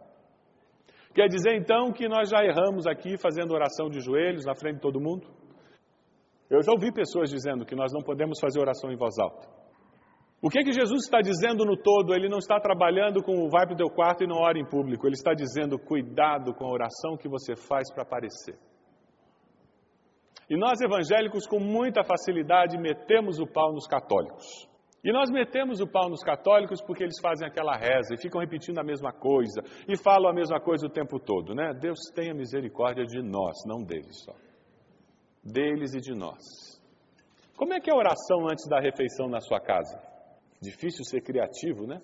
Quer 1.14 1.28
dizer 1.28 1.54
então 1.54 1.92
que 1.92 2.08
nós 2.08 2.28
já 2.28 2.44
erramos 2.44 2.86
aqui 2.86 3.16
fazendo 3.16 3.54
oração 3.54 3.88
de 3.88 4.00
joelhos 4.00 4.44
na 4.44 4.54
frente 4.54 4.76
de 4.76 4.80
todo 4.80 5.00
mundo? 5.00 5.28
Eu 6.50 6.60
já 6.62 6.72
ouvi 6.72 6.92
pessoas 6.92 7.30
dizendo 7.30 7.64
que 7.64 7.74
nós 7.74 7.92
não 7.92 8.02
podemos 8.02 8.38
fazer 8.40 8.60
oração 8.60 8.90
em 8.90 8.96
voz 8.96 9.14
alta. 9.18 9.48
O 10.42 10.50
que, 10.50 10.62
que 10.62 10.72
Jesus 10.72 11.04
está 11.04 11.20
dizendo 11.20 11.64
no 11.64 11.76
todo? 11.76 12.14
Ele 12.14 12.28
não 12.28 12.38
está 12.38 12.60
trabalhando 12.60 13.22
com 13.22 13.32
o 13.32 13.48
vai 13.48 13.64
para 13.64 13.74
o 13.74 13.76
teu 13.76 13.88
quarto 13.88 14.24
e 14.24 14.26
não 14.26 14.36
ora 14.36 14.58
em 14.58 14.68
público. 14.68 15.06
Ele 15.06 15.14
está 15.14 15.32
dizendo 15.32 15.78
cuidado 15.78 16.52
com 16.52 16.66
a 16.66 16.70
oração 16.70 17.16
que 17.16 17.28
você 17.28 17.56
faz 17.56 17.90
para 17.92 18.02
aparecer. 18.02 18.58
E 20.48 20.56
nós 20.56 20.80
evangélicos, 20.80 21.46
com 21.46 21.58
muita 21.58 22.04
facilidade, 22.04 22.78
metemos 22.78 23.38
o 23.38 23.46
pau 23.46 23.72
nos 23.72 23.86
católicos. 23.86 24.44
E 25.04 25.12
nós 25.12 25.30
metemos 25.30 25.80
o 25.80 25.86
pau 25.86 26.08
nos 26.08 26.22
católicos 26.22 26.80
porque 26.80 27.02
eles 27.02 27.20
fazem 27.20 27.46
aquela 27.46 27.76
reza 27.76 28.14
e 28.14 28.20
ficam 28.20 28.40
repetindo 28.40 28.78
a 28.78 28.82
mesma 28.82 29.12
coisa 29.12 29.62
e 29.86 29.98
falam 29.98 30.30
a 30.30 30.34
mesma 30.34 30.58
coisa 30.58 30.86
o 30.86 30.90
tempo 30.90 31.20
todo, 31.20 31.54
né? 31.54 31.74
Deus 31.78 31.98
tenha 32.14 32.32
misericórdia 32.32 33.04
de 33.04 33.22
nós, 33.22 33.54
não 33.66 33.84
deles 33.84 34.24
só. 34.24 34.32
Deles 35.44 35.94
e 35.94 36.00
de 36.00 36.14
nós. 36.14 36.40
Como 37.54 37.74
é 37.74 37.80
que 37.80 37.90
é 37.90 37.92
a 37.92 37.96
oração 37.96 38.48
antes 38.48 38.66
da 38.66 38.80
refeição 38.80 39.28
na 39.28 39.40
sua 39.40 39.60
casa? 39.60 40.00
Difícil 40.60 41.04
ser 41.04 41.20
criativo, 41.20 41.86
né? 41.86 42.00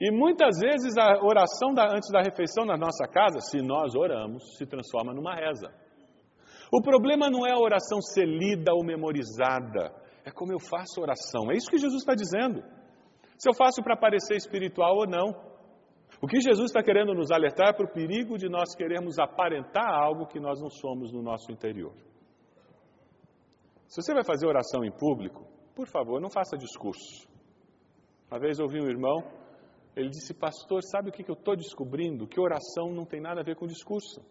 E 0.00 0.10
muitas 0.10 0.58
vezes 0.58 0.96
a 0.96 1.22
oração 1.22 1.74
da, 1.74 1.84
antes 1.94 2.10
da 2.10 2.22
refeição 2.22 2.64
na 2.64 2.78
nossa 2.78 3.06
casa, 3.06 3.38
se 3.40 3.58
nós 3.58 3.94
oramos, 3.94 4.56
se 4.56 4.64
transforma 4.64 5.12
numa 5.12 5.34
reza. 5.34 5.70
O 6.72 6.80
problema 6.80 7.28
não 7.28 7.46
é 7.46 7.52
a 7.52 7.58
oração 7.58 8.00
ser 8.00 8.24
lida 8.24 8.72
ou 8.72 8.82
memorizada, 8.82 9.94
é 10.24 10.30
como 10.30 10.52
eu 10.52 10.58
faço 10.58 11.02
oração. 11.02 11.52
É 11.52 11.54
isso 11.54 11.70
que 11.70 11.76
Jesus 11.76 12.00
está 12.00 12.14
dizendo. 12.14 12.62
Se 13.36 13.48
eu 13.48 13.54
faço 13.54 13.82
para 13.82 13.96
parecer 13.96 14.36
espiritual 14.36 14.96
ou 14.96 15.06
não. 15.06 15.52
O 16.20 16.26
que 16.28 16.40
Jesus 16.40 16.70
está 16.70 16.82
querendo 16.82 17.14
nos 17.14 17.30
alertar 17.32 17.70
é 17.70 17.72
para 17.72 17.84
o 17.84 17.92
perigo 17.92 18.38
de 18.38 18.48
nós 18.48 18.74
queremos 18.76 19.18
aparentar 19.18 19.90
algo 19.92 20.26
que 20.26 20.38
nós 20.38 20.60
não 20.60 20.70
somos 20.70 21.12
no 21.12 21.20
nosso 21.20 21.50
interior. 21.50 21.92
Se 23.88 24.00
você 24.00 24.14
vai 24.14 24.24
fazer 24.24 24.46
oração 24.46 24.84
em 24.84 24.92
público, 24.92 25.44
por 25.74 25.88
favor, 25.88 26.20
não 26.20 26.30
faça 26.30 26.56
discurso. 26.56 27.28
Uma 28.30 28.38
vez 28.38 28.60
ouvi 28.60 28.80
um 28.80 28.86
irmão, 28.86 29.24
ele 29.96 30.08
disse, 30.08 30.32
pastor, 30.32 30.80
sabe 30.84 31.10
o 31.10 31.12
que 31.12 31.28
eu 31.28 31.34
estou 31.34 31.56
descobrindo? 31.56 32.26
Que 32.26 32.40
oração 32.40 32.92
não 32.94 33.04
tem 33.04 33.20
nada 33.20 33.40
a 33.40 33.44
ver 33.44 33.56
com 33.56 33.66
discurso. 33.66 34.22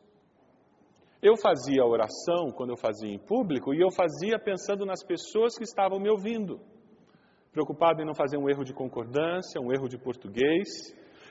Eu 1.22 1.38
fazia 1.38 1.86
oração 1.86 2.52
quando 2.56 2.72
eu 2.72 2.78
fazia 2.78 3.10
em 3.10 3.20
público 3.20 3.74
e 3.74 3.80
eu 3.80 3.92
fazia 3.92 4.40
pensando 4.40 4.86
nas 4.86 5.04
pessoas 5.04 5.56
que 5.56 5.64
estavam 5.64 6.00
me 6.00 6.10
ouvindo, 6.10 6.60
preocupado 7.52 8.02
em 8.02 8.06
não 8.06 8.16
fazer 8.16 8.38
um 8.38 8.50
erro 8.50 8.64
de 8.64 8.74
concordância, 8.74 9.62
um 9.62 9.72
erro 9.72 9.88
de 9.88 10.00
português, 10.00 10.68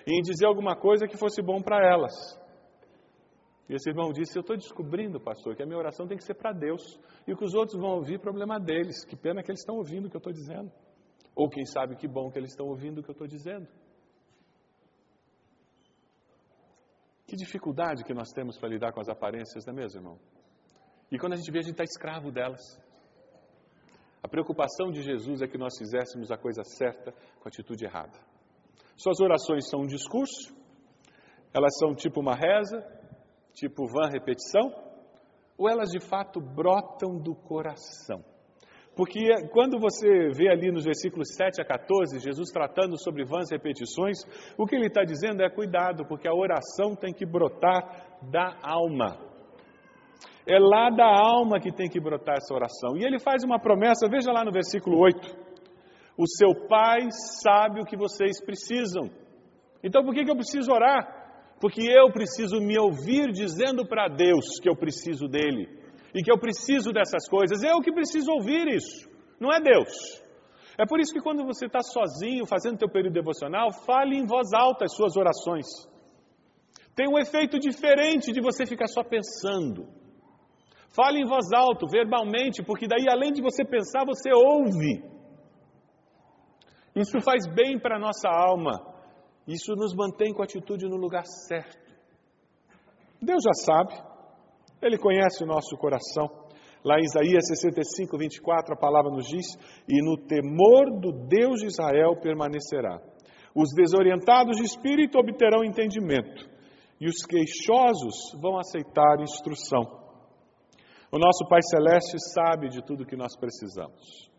e 0.06 0.16
em 0.16 0.23
dizer 0.23 0.47
alguma 0.47 0.76
coisa 0.76 1.09
que 1.09 1.16
fosse 1.16 1.42
bom 1.42 1.61
para 1.61 1.85
elas. 1.85 2.12
E 3.68 3.75
esse 3.75 3.88
irmão 3.90 4.12
disse: 4.12 4.37
Eu 4.37 4.42
estou 4.42 4.56
descobrindo, 4.56 5.20
pastor, 5.20 5.56
que 5.56 5.62
a 5.62 5.66
minha 5.66 5.78
oração 5.78 6.06
tem 6.06 6.16
que 6.16 6.25
ser 6.25 6.35
para 6.35 6.52
Deus. 6.52 6.82
E 7.26 7.32
o 7.32 7.37
que 7.37 7.44
os 7.44 7.54
outros 7.54 7.80
vão 7.80 7.97
ouvir, 7.97 8.18
problema 8.18 8.59
deles. 8.59 9.04
Que 9.04 9.16
pena 9.16 9.42
que 9.42 9.50
eles 9.50 9.61
estão 9.61 9.76
ouvindo 9.76 10.06
o 10.06 10.11
que 10.11 10.16
eu 10.16 10.18
estou 10.18 10.32
dizendo. 10.32 10.70
Ou 11.37 11.49
quem 11.49 11.64
sabe 11.64 11.94
que 11.94 12.09
bom 12.09 12.30
que 12.30 12.38
eles 12.38 12.50
estão 12.50 12.66
ouvindo 12.66 12.99
o 12.99 13.02
que 13.02 13.11
eu 13.11 13.12
estou 13.12 13.28
dizendo. 13.28 13.68
Que 17.30 17.37
dificuldade 17.37 18.02
que 18.02 18.12
nós 18.12 18.32
temos 18.32 18.58
para 18.58 18.68
lidar 18.68 18.92
com 18.92 19.00
as 19.00 19.08
aparências, 19.08 19.64
não 19.64 19.72
é 19.72 19.76
mesmo, 19.76 20.00
irmão? 20.00 20.18
E 21.12 21.16
quando 21.16 21.34
a 21.34 21.37
gente 21.37 21.49
vê, 21.52 21.60
a 21.60 21.62
gente 21.62 21.75
está 21.80 21.84
escravo 21.84 22.32
delas. 22.32 22.60
A 24.20 24.26
preocupação 24.26 24.90
de 24.90 25.00
Jesus 25.00 25.40
é 25.40 25.46
que 25.46 25.56
nós 25.56 25.78
fizéssemos 25.78 26.32
a 26.32 26.37
coisa 26.37 26.64
certa 26.64 27.12
com 27.12 27.44
a 27.44 27.49
atitude 27.49 27.84
errada. 27.84 28.18
Suas 28.96 29.20
orações 29.20 29.68
são 29.68 29.82
um 29.82 29.87
discurso, 29.87 30.52
elas 31.54 31.70
são 31.78 31.94
tipo 31.94 32.18
uma 32.20 32.34
reza, 32.34 32.84
tipo 33.54 33.87
vã 33.87 34.08
repetição, 34.08 34.68
ou 35.56 35.70
elas 35.70 35.90
de 35.90 36.00
fato 36.00 36.40
brotam 36.40 37.16
do 37.16 37.37
coração? 37.37 38.25
Porque 39.00 39.49
quando 39.50 39.80
você 39.80 40.28
vê 40.28 40.50
ali 40.50 40.71
nos 40.71 40.85
versículos 40.85 41.28
7 41.35 41.59
a 41.59 41.64
14, 41.64 42.19
Jesus 42.19 42.50
tratando 42.50 43.02
sobre 43.02 43.25
vãs 43.25 43.50
repetições, 43.50 44.19
o 44.59 44.66
que 44.66 44.76
ele 44.76 44.88
está 44.88 45.04
dizendo 45.04 45.42
é 45.42 45.49
cuidado, 45.49 46.04
porque 46.07 46.28
a 46.28 46.35
oração 46.35 46.95
tem 46.95 47.11
que 47.11 47.25
brotar 47.25 48.21
da 48.30 48.59
alma. 48.62 49.16
É 50.47 50.59
lá 50.59 50.90
da 50.90 51.07
alma 51.07 51.59
que 51.59 51.73
tem 51.73 51.88
que 51.88 51.99
brotar 51.99 52.35
essa 52.37 52.52
oração. 52.52 52.95
E 52.95 53.02
ele 53.02 53.19
faz 53.19 53.42
uma 53.42 53.59
promessa, 53.59 54.07
veja 54.07 54.30
lá 54.33 54.45
no 54.45 54.52
versículo 54.52 54.99
8. 54.99 55.35
O 56.19 56.26
seu 56.26 56.69
Pai 56.69 57.09
sabe 57.42 57.80
o 57.80 57.87
que 57.87 57.97
vocês 57.97 58.45
precisam. 58.45 59.09
Então 59.83 60.04
por 60.04 60.12
que, 60.12 60.26
que 60.26 60.30
eu 60.30 60.37
preciso 60.37 60.71
orar? 60.71 61.57
Porque 61.59 61.80
eu 61.80 62.12
preciso 62.12 62.61
me 62.61 62.78
ouvir 62.78 63.33
dizendo 63.33 63.88
para 63.88 64.09
Deus 64.09 64.61
que 64.61 64.69
eu 64.69 64.76
preciso 64.76 65.26
dele 65.26 65.79
e 66.14 66.23
que 66.23 66.31
eu 66.31 66.38
preciso 66.38 66.93
dessas 66.93 67.29
coisas. 67.29 67.62
Eu 67.62 67.81
que 67.81 67.93
preciso 67.93 68.31
ouvir 68.33 68.69
isso, 68.69 69.09
não 69.40 69.52
é 69.52 69.61
Deus. 69.61 70.21
É 70.79 70.87
por 70.87 70.99
isso 70.99 71.12
que 71.12 71.21
quando 71.21 71.45
você 71.45 71.67
está 71.67 71.81
sozinho 71.83 72.47
fazendo 72.47 72.79
teu 72.79 72.88
período 72.88 73.12
devocional, 73.12 73.73
fale 73.85 74.17
em 74.17 74.26
voz 74.26 74.52
alta 74.52 74.87
as 74.87 74.95
suas 74.95 75.17
orações. 75.17 75.67
Tem 76.95 77.07
um 77.09 77.19
efeito 77.19 77.59
diferente 77.59 78.33
de 78.33 78.40
você 78.40 78.64
ficar 78.67 78.87
só 78.87 79.02
pensando. 79.02 79.87
Fale 80.95 81.21
em 81.21 81.26
voz 81.26 81.52
alta, 81.52 81.87
verbalmente, 81.87 82.62
porque 82.62 82.88
daí 82.88 83.09
além 83.09 83.33
de 83.33 83.43
você 83.43 83.64
pensar, 83.64 84.05
você 84.05 84.33
ouve. 84.33 85.05
Isso 86.97 87.21
faz 87.21 87.47
bem 87.47 87.79
para 87.79 87.97
a 87.97 88.00
nossa 88.00 88.29
alma. 88.29 88.81
Isso 89.47 89.75
nos 89.75 89.95
mantém 89.95 90.33
com 90.33 90.43
a 90.43 90.45
atitude 90.45 90.88
no 90.88 90.97
lugar 90.97 91.25
certo. 91.25 91.90
Deus 93.23 93.43
já 93.45 93.52
sabe, 93.64 93.95
Ele 94.82 94.99
conhece 94.99 95.44
o 95.44 95.46
nosso 95.46 95.76
coração. 95.76 96.28
Lá 96.84 96.99
em 96.99 97.04
Isaías 97.04 97.46
65, 97.46 98.16
24, 98.16 98.75
a 98.75 98.78
palavra 98.78 99.10
nos 99.10 99.26
diz: 99.26 99.46
E 99.87 100.02
no 100.02 100.16
temor 100.26 100.99
do 100.99 101.12
Deus 101.28 101.60
de 101.60 101.66
Israel 101.66 102.16
permanecerá. 102.20 102.99
Os 103.54 103.75
desorientados 103.75 104.56
de 104.56 104.62
espírito 104.62 105.18
obterão 105.18 105.64
entendimento, 105.64 106.49
e 107.00 107.06
os 107.06 107.25
queixosos 107.26 108.32
vão 108.40 108.58
aceitar 108.58 109.20
instrução. 109.20 109.82
O 111.12 111.18
nosso 111.18 111.46
Pai 111.49 111.60
Celeste 111.62 112.16
sabe 112.32 112.68
de 112.68 112.82
tudo 112.82 113.04
que 113.04 113.16
nós 113.16 113.37
precisamos. 113.37 114.29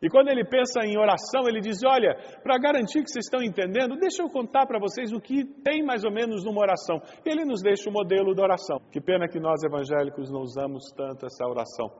E 0.00 0.08
quando 0.08 0.28
ele 0.28 0.44
pensa 0.44 0.84
em 0.84 0.96
oração, 0.96 1.48
ele 1.48 1.60
diz: 1.60 1.78
Olha, 1.84 2.14
para 2.42 2.56
garantir 2.58 3.02
que 3.02 3.10
vocês 3.10 3.24
estão 3.24 3.42
entendendo, 3.42 3.96
deixa 3.96 4.22
eu 4.22 4.28
contar 4.28 4.64
para 4.66 4.78
vocês 4.78 5.12
o 5.12 5.20
que 5.20 5.44
tem 5.64 5.82
mais 5.82 6.04
ou 6.04 6.12
menos 6.12 6.44
numa 6.44 6.60
oração. 6.60 7.00
E 7.26 7.30
ele 7.30 7.44
nos 7.44 7.60
deixa 7.60 7.90
o 7.90 7.92
modelo 7.92 8.34
da 8.34 8.42
oração. 8.42 8.78
Que 8.92 9.00
pena 9.00 9.28
que 9.28 9.40
nós 9.40 9.62
evangélicos 9.64 10.30
não 10.30 10.40
usamos 10.40 10.84
tanto 10.96 11.26
essa 11.26 11.44
oração. 11.46 11.90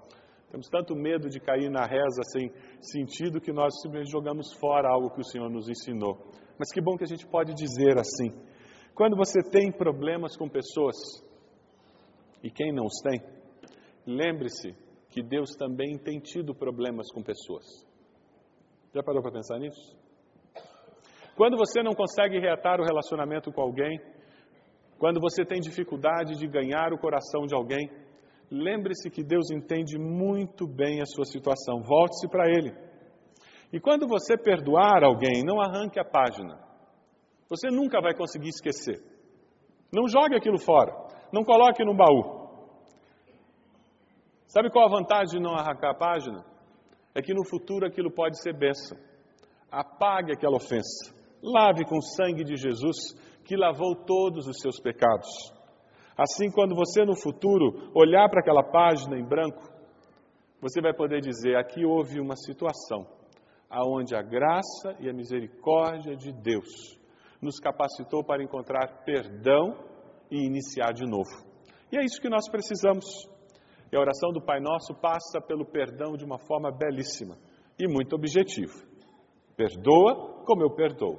Temos 0.50 0.68
tanto 0.68 0.94
medo 0.94 1.28
de 1.28 1.40
cair 1.40 1.68
na 1.68 1.84
reza 1.84 2.22
sem 2.32 2.50
sentido 2.80 3.40
que 3.40 3.52
nós 3.52 3.74
simplesmente 3.82 4.10
jogamos 4.10 4.54
fora 4.58 4.88
algo 4.88 5.10
que 5.10 5.20
o 5.20 5.24
Senhor 5.24 5.50
nos 5.50 5.68
ensinou. 5.68 6.16
Mas 6.58 6.72
que 6.72 6.80
bom 6.80 6.96
que 6.96 7.04
a 7.04 7.08
gente 7.08 7.26
pode 7.26 7.52
dizer 7.52 7.98
assim. 7.98 8.32
Quando 8.94 9.16
você 9.16 9.40
tem 9.50 9.70
problemas 9.70 10.36
com 10.36 10.48
pessoas, 10.48 10.96
e 12.42 12.50
quem 12.50 12.72
não 12.72 12.86
os 12.86 13.00
tem, 13.02 13.20
lembre-se 14.06 14.74
que 15.10 15.22
Deus 15.22 15.50
também 15.56 15.98
tem 15.98 16.18
tido 16.18 16.54
problemas 16.54 17.10
com 17.12 17.22
pessoas. 17.22 17.87
Já 18.94 19.02
parou 19.02 19.22
para 19.22 19.32
pensar 19.32 19.58
nisso? 19.58 19.96
Quando 21.36 21.56
você 21.56 21.82
não 21.82 21.92
consegue 21.92 22.38
reatar 22.38 22.80
o 22.80 22.84
relacionamento 22.84 23.52
com 23.52 23.60
alguém, 23.60 24.00
quando 24.98 25.20
você 25.20 25.44
tem 25.44 25.60
dificuldade 25.60 26.36
de 26.36 26.46
ganhar 26.48 26.92
o 26.92 26.98
coração 26.98 27.46
de 27.46 27.54
alguém, 27.54 27.88
lembre-se 28.50 29.08
que 29.10 29.22
Deus 29.22 29.50
entende 29.50 29.98
muito 29.98 30.66
bem 30.66 31.00
a 31.00 31.06
sua 31.06 31.24
situação. 31.24 31.80
Volte-se 31.82 32.28
para 32.28 32.48
Ele. 32.48 32.74
E 33.72 33.78
quando 33.78 34.08
você 34.08 34.36
perdoar 34.36 35.04
alguém, 35.04 35.44
não 35.44 35.60
arranque 35.60 36.00
a 36.00 36.04
página. 36.04 36.58
Você 37.48 37.68
nunca 37.68 38.00
vai 38.00 38.14
conseguir 38.14 38.48
esquecer. 38.48 39.00
Não 39.92 40.08
jogue 40.08 40.34
aquilo 40.34 40.58
fora. 40.58 40.92
Não 41.32 41.44
coloque 41.44 41.84
no 41.84 41.94
baú. 41.94 42.38
Sabe 44.46 44.70
qual 44.70 44.86
a 44.86 44.90
vantagem 44.90 45.38
de 45.38 45.40
não 45.40 45.54
arrancar 45.54 45.90
a 45.90 45.94
página? 45.94 46.44
É 47.18 47.22
que 47.22 47.34
no 47.34 47.44
futuro 47.44 47.84
aquilo 47.84 48.12
pode 48.12 48.40
ser 48.40 48.56
bênção. 48.56 48.96
Apague 49.70 50.32
aquela 50.32 50.56
ofensa. 50.56 51.12
Lave 51.42 51.84
com 51.84 51.98
o 51.98 52.02
sangue 52.02 52.44
de 52.44 52.56
Jesus, 52.56 53.12
que 53.44 53.56
lavou 53.56 53.96
todos 54.06 54.46
os 54.46 54.60
seus 54.60 54.78
pecados. 54.78 55.28
Assim, 56.16 56.48
quando 56.50 56.76
você 56.76 57.04
no 57.04 57.16
futuro 57.16 57.90
olhar 57.92 58.28
para 58.28 58.40
aquela 58.40 58.62
página 58.62 59.18
em 59.18 59.26
branco, 59.26 59.62
você 60.60 60.80
vai 60.80 60.94
poder 60.94 61.20
dizer: 61.20 61.56
aqui 61.56 61.84
houve 61.84 62.20
uma 62.20 62.36
situação 62.36 63.04
aonde 63.68 64.14
a 64.14 64.22
graça 64.22 64.96
e 65.00 65.08
a 65.08 65.12
misericórdia 65.12 66.16
de 66.16 66.32
Deus 66.32 66.98
nos 67.42 67.58
capacitou 67.58 68.24
para 68.24 68.42
encontrar 68.42 69.04
perdão 69.04 69.76
e 70.30 70.46
iniciar 70.46 70.92
de 70.92 71.04
novo. 71.04 71.46
E 71.90 71.98
é 71.98 72.04
isso 72.04 72.20
que 72.20 72.28
nós 72.28 72.48
precisamos. 72.48 73.04
E 73.90 73.96
a 73.96 74.00
oração 74.00 74.30
do 74.32 74.40
Pai 74.40 74.60
Nosso 74.60 74.94
passa 74.94 75.40
pelo 75.40 75.64
perdão 75.64 76.16
de 76.16 76.24
uma 76.24 76.38
forma 76.38 76.70
belíssima 76.70 77.36
e 77.78 77.86
muito 77.88 78.14
objetiva. 78.14 78.74
Perdoa 79.56 80.44
como 80.44 80.62
eu 80.62 80.70
perdoo. 80.70 81.18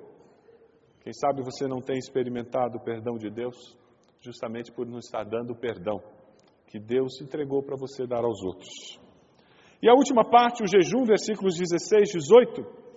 Quem 1.02 1.14
sabe 1.14 1.42
você 1.42 1.68
não 1.68 1.82
tem 1.82 1.98
experimentado 1.98 2.78
o 2.78 2.84
perdão 2.84 3.18
de 3.18 3.30
Deus 3.30 3.78
justamente 4.22 4.72
por 4.72 4.86
não 4.86 5.00
estar 5.00 5.24
dando 5.24 5.52
o 5.52 5.60
perdão 5.60 6.02
que 6.68 6.80
Deus 6.80 7.20
entregou 7.22 7.64
para 7.64 7.76
você 7.76 8.06
dar 8.06 8.24
aos 8.24 8.44
outros. 8.44 9.00
E 9.82 9.90
a 9.90 9.94
última 9.94 10.30
parte, 10.30 10.62
o 10.62 10.68
jejum, 10.68 11.06
versículos 11.06 11.58
16, 11.58 12.10
18. 12.12 12.89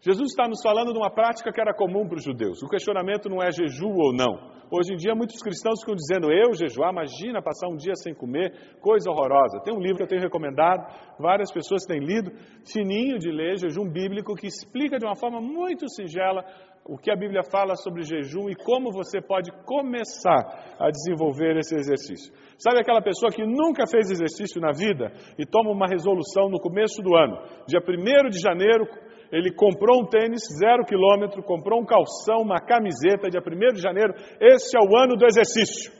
Jesus 0.00 0.30
está 0.30 0.46
nos 0.46 0.62
falando 0.62 0.92
de 0.92 0.98
uma 0.98 1.10
prática 1.10 1.50
que 1.52 1.60
era 1.60 1.74
comum 1.74 2.06
para 2.06 2.18
os 2.18 2.24
judeus. 2.24 2.62
O 2.62 2.68
questionamento 2.68 3.28
não 3.28 3.42
é 3.42 3.50
jejum 3.50 3.96
ou 3.98 4.12
não. 4.12 4.56
Hoje 4.70 4.92
em 4.92 4.96
dia, 4.96 5.12
muitos 5.12 5.42
cristãos 5.42 5.80
ficam 5.80 5.96
dizendo: 5.96 6.30
eu 6.30 6.54
jejuar, 6.54 6.92
imagina 6.92 7.42
passar 7.42 7.68
um 7.68 7.76
dia 7.76 7.94
sem 7.96 8.14
comer, 8.14 8.78
coisa 8.80 9.10
horrorosa. 9.10 9.60
Tem 9.64 9.74
um 9.74 9.80
livro 9.80 9.96
que 9.96 10.04
eu 10.04 10.08
tenho 10.08 10.22
recomendado, 10.22 10.86
várias 11.18 11.50
pessoas 11.50 11.82
têm 11.84 11.98
lido, 11.98 12.30
fininho 12.64 13.18
de 13.18 13.30
ler, 13.32 13.58
jejum 13.58 13.90
bíblico, 13.90 14.36
que 14.36 14.46
explica 14.46 14.98
de 14.98 15.04
uma 15.04 15.16
forma 15.16 15.40
muito 15.40 15.88
singela 15.88 16.44
o 16.88 16.96
que 16.96 17.10
a 17.10 17.16
Bíblia 17.16 17.42
fala 17.50 17.74
sobre 17.76 18.02
jejum 18.02 18.48
e 18.48 18.54
como 18.54 18.90
você 18.90 19.20
pode 19.20 19.50
começar 19.66 20.76
a 20.78 20.90
desenvolver 20.90 21.58
esse 21.58 21.74
exercício. 21.74 22.32
Sabe 22.56 22.80
aquela 22.80 23.02
pessoa 23.02 23.30
que 23.30 23.44
nunca 23.44 23.84
fez 23.90 24.10
exercício 24.10 24.60
na 24.60 24.72
vida 24.72 25.12
e 25.38 25.44
toma 25.44 25.70
uma 25.70 25.86
resolução 25.86 26.48
no 26.48 26.58
começo 26.58 27.02
do 27.02 27.14
ano, 27.14 27.36
dia 27.66 27.80
1 27.80 28.30
de 28.30 28.40
janeiro, 28.40 28.86
ele 29.30 29.52
comprou 29.52 30.02
um 30.02 30.06
tênis 30.06 30.40
zero 30.58 30.84
quilômetro, 30.84 31.42
comprou 31.42 31.80
um 31.80 31.84
calção, 31.84 32.40
uma 32.40 32.60
camiseta, 32.60 33.28
dia 33.28 33.40
1 33.40 33.74
de 33.74 33.80
janeiro, 33.80 34.14
esse 34.40 34.76
é 34.76 34.80
o 34.80 34.96
ano 34.96 35.16
do 35.16 35.26
exercício. 35.26 35.92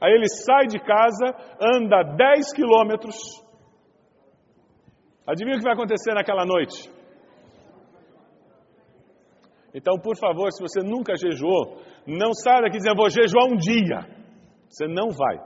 Aí 0.00 0.12
ele 0.12 0.28
sai 0.28 0.66
de 0.66 0.78
casa, 0.78 1.26
anda 1.60 2.02
10 2.02 2.54
quilômetros. 2.54 3.16
Adivinha 5.26 5.56
o 5.56 5.58
que 5.58 5.64
vai 5.64 5.74
acontecer 5.74 6.14
naquela 6.14 6.46
noite? 6.46 6.90
Então, 9.74 9.98
por 9.98 10.16
favor, 10.16 10.50
se 10.50 10.60
você 10.60 10.80
nunca 10.80 11.14
jejuou, 11.16 11.82
não 12.06 12.32
saia 12.32 12.62
daqui 12.62 12.78
dizendo, 12.78 12.96
vou 12.96 13.10
jejuar 13.10 13.44
um 13.44 13.56
dia. 13.56 14.00
Você 14.68 14.88
não 14.88 15.10
vai. 15.10 15.36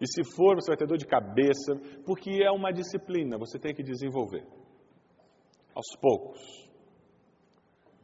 E 0.00 0.06
se 0.06 0.22
for, 0.36 0.54
você 0.54 0.70
vai 0.70 0.76
ter 0.76 0.86
dor 0.86 0.98
de 0.98 1.06
cabeça, 1.06 1.74
porque 2.04 2.42
é 2.44 2.50
uma 2.50 2.70
disciplina, 2.70 3.38
você 3.38 3.58
tem 3.58 3.74
que 3.74 3.82
desenvolver 3.82 4.44
aos 5.78 5.96
poucos. 6.00 6.40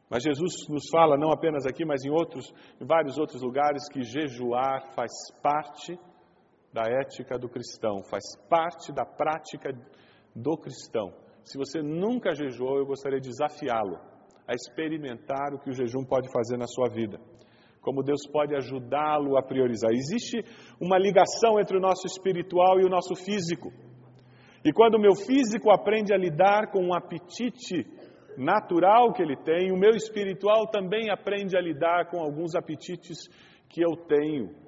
Mas 0.08 0.22
Jesus 0.22 0.68
nos 0.68 0.88
fala, 0.92 1.18
não 1.18 1.32
apenas 1.32 1.66
aqui, 1.66 1.84
mas 1.84 2.04
em 2.04 2.10
outros, 2.10 2.46
em 2.80 2.87
vários 2.87 3.18
outros 3.18 3.42
lugares, 3.42 3.88
que 3.88 4.02
jejuar 4.02 4.94
faz 4.94 5.10
parte 5.42 5.98
da 6.72 6.82
ética 6.82 7.37
do 7.37 7.48
cristão, 7.48 8.04
faz 8.04 8.22
parte 8.48 8.92
da 8.92 9.04
prática 9.04 9.72
do 10.37 10.56
cristão. 10.56 11.12
Se 11.42 11.58
você 11.58 11.82
nunca 11.82 12.32
jejuou, 12.32 12.78
eu 12.78 12.87
gostaria 12.87 13.18
de 13.18 13.28
desafiá-lo 13.28 13.98
a 14.46 14.54
experimentar 14.54 15.52
o 15.52 15.58
que 15.58 15.70
o 15.70 15.74
jejum 15.74 16.04
pode 16.04 16.30
fazer 16.30 16.56
na 16.56 16.66
sua 16.66 16.88
vida. 16.88 17.18
Como 17.80 18.02
Deus 18.02 18.20
pode 18.30 18.54
ajudá-lo 18.54 19.37
a 19.37 19.42
priorizar. 19.42 19.90
Existe 19.90 20.44
uma 20.80 20.96
ligação 20.96 21.58
entre 21.58 21.76
o 21.76 21.80
nosso 21.80 22.06
espiritual 22.06 22.78
e 22.80 22.84
o 22.84 22.88
nosso 22.88 23.16
físico. 23.16 23.72
E 24.64 24.72
quando 24.72 24.94
o 24.94 25.00
meu 25.00 25.14
físico 25.14 25.70
aprende 25.70 26.14
a 26.14 26.16
lidar 26.16 26.70
com 26.70 26.87
um 26.87 26.94
apetite 26.94 27.87
natural 28.37 29.12
que 29.12 29.22
ele 29.22 29.37
tem, 29.37 29.70
o 29.70 29.77
meu 29.77 29.90
espiritual 29.90 30.66
também 30.68 31.11
aprende 31.11 31.57
a 31.57 31.61
lidar 31.61 32.11
com 32.11 32.18
alguns 32.18 32.55
apetites 32.55 33.29
que 33.68 33.83
eu 33.85 33.94
tenho. 34.09 34.63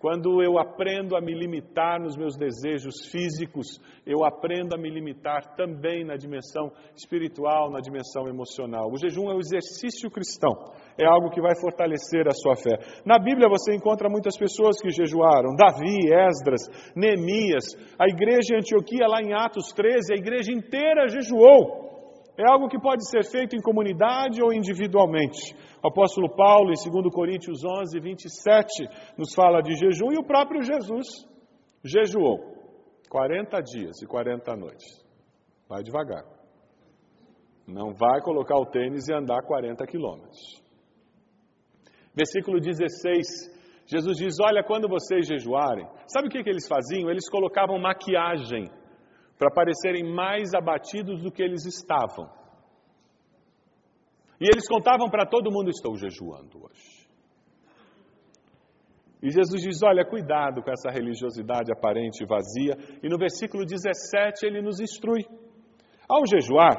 Quando 0.00 0.40
eu 0.40 0.58
aprendo 0.60 1.16
a 1.16 1.20
me 1.20 1.34
limitar 1.34 2.00
nos 2.00 2.16
meus 2.16 2.36
desejos 2.36 3.08
físicos, 3.10 3.66
eu 4.06 4.24
aprendo 4.24 4.74
a 4.74 4.78
me 4.78 4.88
limitar 4.88 5.56
também 5.56 6.04
na 6.04 6.14
dimensão 6.14 6.70
espiritual, 6.94 7.68
na 7.72 7.80
dimensão 7.80 8.28
emocional. 8.28 8.92
O 8.92 8.96
jejum 8.96 9.28
é 9.28 9.34
um 9.34 9.40
exercício 9.40 10.08
cristão, 10.08 10.52
é 10.96 11.04
algo 11.04 11.30
que 11.30 11.40
vai 11.40 11.58
fortalecer 11.60 12.28
a 12.28 12.32
sua 12.32 12.54
fé. 12.54 12.78
Na 13.04 13.18
Bíblia 13.18 13.48
você 13.48 13.74
encontra 13.74 14.08
muitas 14.08 14.38
pessoas 14.38 14.80
que 14.80 14.90
jejuaram: 14.90 15.56
Davi, 15.56 15.98
Esdras, 16.12 16.94
Neemias, 16.94 17.74
a 17.98 18.06
igreja 18.06 18.54
em 18.54 18.58
Antioquia, 18.58 19.08
lá 19.08 19.20
em 19.20 19.34
Atos 19.34 19.72
13, 19.72 20.12
a 20.12 20.16
igreja 20.16 20.52
inteira 20.52 21.08
jejuou. 21.08 21.87
É 22.38 22.48
algo 22.48 22.68
que 22.68 22.78
pode 22.78 23.04
ser 23.10 23.24
feito 23.24 23.56
em 23.56 23.60
comunidade 23.60 24.40
ou 24.40 24.52
individualmente. 24.52 25.56
O 25.82 25.88
apóstolo 25.88 26.30
Paulo, 26.36 26.70
em 26.70 26.90
2 26.90 27.12
Coríntios 27.12 27.64
11, 27.64 27.98
27, 27.98 28.88
nos 29.18 29.34
fala 29.34 29.60
de 29.60 29.74
jejum 29.74 30.12
e 30.12 30.18
o 30.18 30.24
próprio 30.24 30.62
Jesus 30.62 31.26
jejuou 31.84 32.38
40 33.10 33.60
dias 33.62 34.00
e 34.00 34.06
40 34.06 34.54
noites. 34.54 34.86
Vai 35.68 35.82
devagar. 35.82 36.24
Não 37.66 37.92
vai 37.92 38.20
colocar 38.22 38.56
o 38.56 38.66
tênis 38.66 39.08
e 39.08 39.12
andar 39.14 39.42
40 39.42 39.84
quilômetros. 39.86 40.62
Versículo 42.14 42.60
16, 42.60 43.26
Jesus 43.84 44.16
diz: 44.16 44.36
Olha, 44.40 44.62
quando 44.62 44.88
vocês 44.88 45.26
jejuarem, 45.26 45.86
sabe 46.06 46.28
o 46.28 46.30
que, 46.30 46.44
que 46.44 46.50
eles 46.50 46.68
faziam? 46.68 47.10
Eles 47.10 47.28
colocavam 47.28 47.80
maquiagem 47.80 48.70
para 49.38 49.50
parecerem 49.50 50.04
mais 50.04 50.52
abatidos 50.52 51.22
do 51.22 51.30
que 51.30 51.42
eles 51.42 51.64
estavam. 51.64 52.28
E 54.40 54.44
eles 54.44 54.68
contavam 54.68 55.08
para 55.08 55.24
todo 55.24 55.50
mundo: 55.50 55.70
Estou 55.70 55.96
jejuando 55.96 56.64
hoje. 56.64 56.98
E 59.22 59.30
Jesus 59.30 59.62
diz: 59.62 59.82
Olha, 59.82 60.04
cuidado 60.04 60.62
com 60.62 60.70
essa 60.70 60.90
religiosidade 60.90 61.72
aparente 61.72 62.22
e 62.22 62.26
vazia. 62.26 62.76
E 63.02 63.08
no 63.08 63.18
versículo 63.18 63.64
17 63.64 64.44
ele 64.44 64.62
nos 64.62 64.80
instrui: 64.80 65.24
Ao 66.08 66.22
jejuar, 66.26 66.76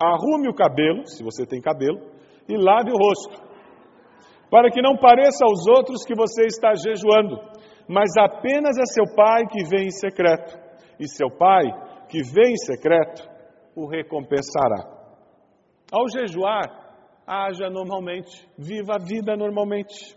arrume 0.00 0.48
o 0.48 0.54
cabelo, 0.54 1.06
se 1.06 1.22
você 1.22 1.46
tem 1.46 1.60
cabelo, 1.60 1.98
e 2.48 2.56
lave 2.56 2.90
o 2.90 2.96
rosto, 2.96 3.46
para 4.50 4.70
que 4.70 4.82
não 4.82 4.96
pareça 4.96 5.44
aos 5.44 5.66
outros 5.66 6.04
que 6.04 6.14
você 6.14 6.46
está 6.46 6.72
jejuando, 6.74 7.36
mas 7.88 8.10
apenas 8.18 8.78
a 8.78 8.86
seu 8.86 9.04
pai 9.14 9.46
que 9.46 9.64
vem 9.64 9.86
em 9.86 9.90
secreto. 9.90 10.66
E 10.98 11.06
seu 11.08 11.30
pai, 11.30 11.64
que 12.08 12.22
vem 12.22 12.52
em 12.52 12.56
secreto, 12.56 13.28
o 13.74 13.86
recompensará. 13.86 14.96
Ao 15.92 16.08
jejuar, 16.08 16.86
haja 17.26 17.68
normalmente, 17.68 18.48
viva 18.58 18.94
a 18.94 19.04
vida 19.04 19.36
normalmente. 19.36 20.16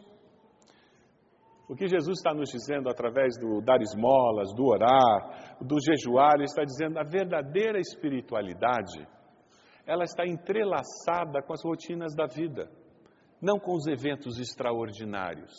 O 1.68 1.76
que 1.76 1.88
Jesus 1.88 2.18
está 2.18 2.34
nos 2.34 2.50
dizendo 2.50 2.90
através 2.90 3.38
do 3.40 3.62
dar 3.62 3.80
esmolas, 3.80 4.54
do 4.56 4.66
orar, 4.66 5.58
do 5.62 5.78
jejuar, 5.80 6.36
ele 6.36 6.46
está 6.46 6.64
dizendo 6.64 6.98
a 6.98 7.04
verdadeira 7.04 7.80
espiritualidade, 7.80 9.08
ela 9.86 10.04
está 10.04 10.26
entrelaçada 10.26 11.44
com 11.46 11.54
as 11.54 11.64
rotinas 11.64 12.16
da 12.16 12.26
vida, 12.26 12.72
não 13.40 13.60
com 13.60 13.74
os 13.74 13.86
eventos 13.88 14.40
extraordinários. 14.40 15.54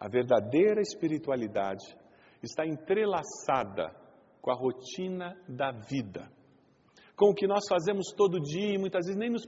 A 0.00 0.08
verdadeira 0.08 0.80
espiritualidade 0.80 1.84
está 2.42 2.66
entrelaçada 2.66 3.94
com 4.44 4.50
a 4.50 4.54
rotina 4.54 5.34
da 5.48 5.70
vida, 5.72 6.30
com 7.16 7.30
o 7.30 7.34
que 7.34 7.46
nós 7.46 7.64
fazemos 7.66 8.08
todo 8.14 8.38
dia 8.38 8.74
e 8.74 8.78
muitas 8.78 9.06
vezes 9.06 9.18
nem, 9.18 9.30
nos, 9.30 9.46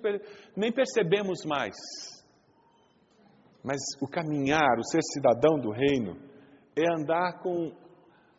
nem 0.57 0.73
percebemos 0.73 1.45
mais 1.45 1.75
mas 3.67 3.81
o 4.01 4.07
caminhar, 4.07 4.79
o 4.79 4.85
ser 4.85 5.01
cidadão 5.03 5.59
do 5.59 5.73
reino, 5.73 6.17
é 6.77 6.85
andar 6.89 7.41
com 7.43 7.73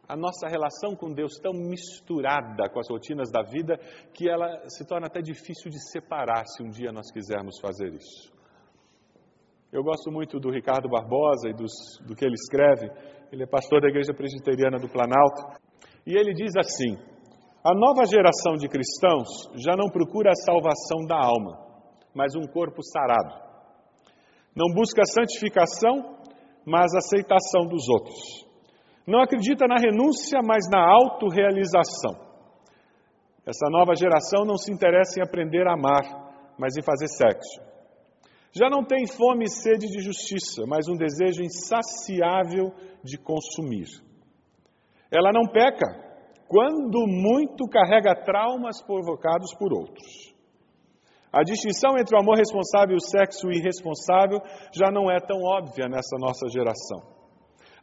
a 0.08 0.16
nossa 0.16 0.48
relação 0.48 0.96
com 0.96 1.14
Deus 1.14 1.34
tão 1.44 1.52
misturada 1.52 2.70
com 2.72 2.80
as 2.80 2.90
rotinas 2.90 3.30
da 3.30 3.44
vida 3.44 3.78
que 4.14 4.30
ela 4.30 4.48
se 4.70 4.88
torna 4.88 5.08
até 5.08 5.20
difícil 5.20 5.70
de 5.70 5.92
separar 5.92 6.46
se 6.46 6.64
um 6.64 6.70
dia 6.70 6.94
nós 6.94 7.12
quisermos 7.12 7.60
fazer 7.60 7.94
isso. 7.94 8.32
Eu 9.70 9.84
gosto 9.84 10.10
muito 10.10 10.40
do 10.40 10.50
Ricardo 10.50 10.88
Barbosa 10.88 11.50
e 11.50 11.54
dos, 11.54 11.74
do 12.08 12.16
que 12.16 12.24
ele 12.24 12.36
escreve. 12.36 12.90
Ele 13.30 13.44
é 13.44 13.46
pastor 13.46 13.82
da 13.82 13.90
Igreja 13.90 14.14
Presbiteriana 14.14 14.78
do 14.78 14.88
Planalto. 14.88 15.60
E 16.08 16.18
ele 16.18 16.34
diz 16.34 16.56
assim: 16.56 16.98
A 17.62 17.76
nova 17.76 18.06
geração 18.06 18.56
de 18.56 18.70
cristãos 18.70 19.28
já 19.56 19.76
não 19.76 19.90
procura 19.90 20.32
a 20.32 20.42
salvação 20.46 21.06
da 21.06 21.18
alma, 21.18 21.60
mas 22.16 22.34
um 22.34 22.48
corpo 22.48 22.82
sarado. 22.82 23.46
Não 24.56 24.74
busca 24.74 25.04
santificação, 25.04 26.18
mas 26.66 26.96
aceitação 26.96 27.68
dos 27.68 27.90
outros. 27.90 28.48
Não 29.06 29.22
acredita 29.22 29.68
na 29.68 29.76
renúncia, 29.76 30.40
mas 30.42 30.70
na 30.72 30.80
autorrealização. 30.80 32.26
Essa 33.46 33.70
nova 33.70 33.94
geração 33.94 34.46
não 34.46 34.56
se 34.56 34.72
interessa 34.72 35.20
em 35.20 35.24
aprender 35.24 35.68
a 35.68 35.74
amar, 35.74 36.54
mas 36.58 36.78
em 36.78 36.84
fazer 36.84 37.08
sexo. 37.08 37.62
Já 38.54 38.70
não 38.70 38.84
tem 38.84 39.06
fome 39.06 39.44
e 39.44 39.50
sede 39.50 39.88
de 39.88 40.00
justiça, 40.00 40.64
mas 40.68 40.88
um 40.88 40.96
desejo 40.96 41.44
insaciável 41.44 42.72
de 43.04 43.18
consumir. 43.18 44.07
Ela 45.12 45.32
não 45.32 45.46
peca, 45.52 45.86
quando 46.48 47.06
muito 47.08 47.68
carrega 47.68 48.24
traumas 48.24 48.82
provocados 48.82 49.54
por 49.58 49.74
outros. 49.74 50.36
A 51.32 51.44
distinção 51.44 51.98
entre 51.98 52.16
o 52.16 52.20
amor 52.20 52.38
responsável 52.38 52.96
e 52.96 52.98
o 52.98 53.02
sexo 53.02 53.52
irresponsável 53.52 54.40
já 54.74 54.90
não 54.90 55.12
é 55.12 55.20
tão 55.20 55.38
óbvia 55.44 55.88
nessa 55.88 56.18
nossa 56.18 56.48
geração. 56.50 57.18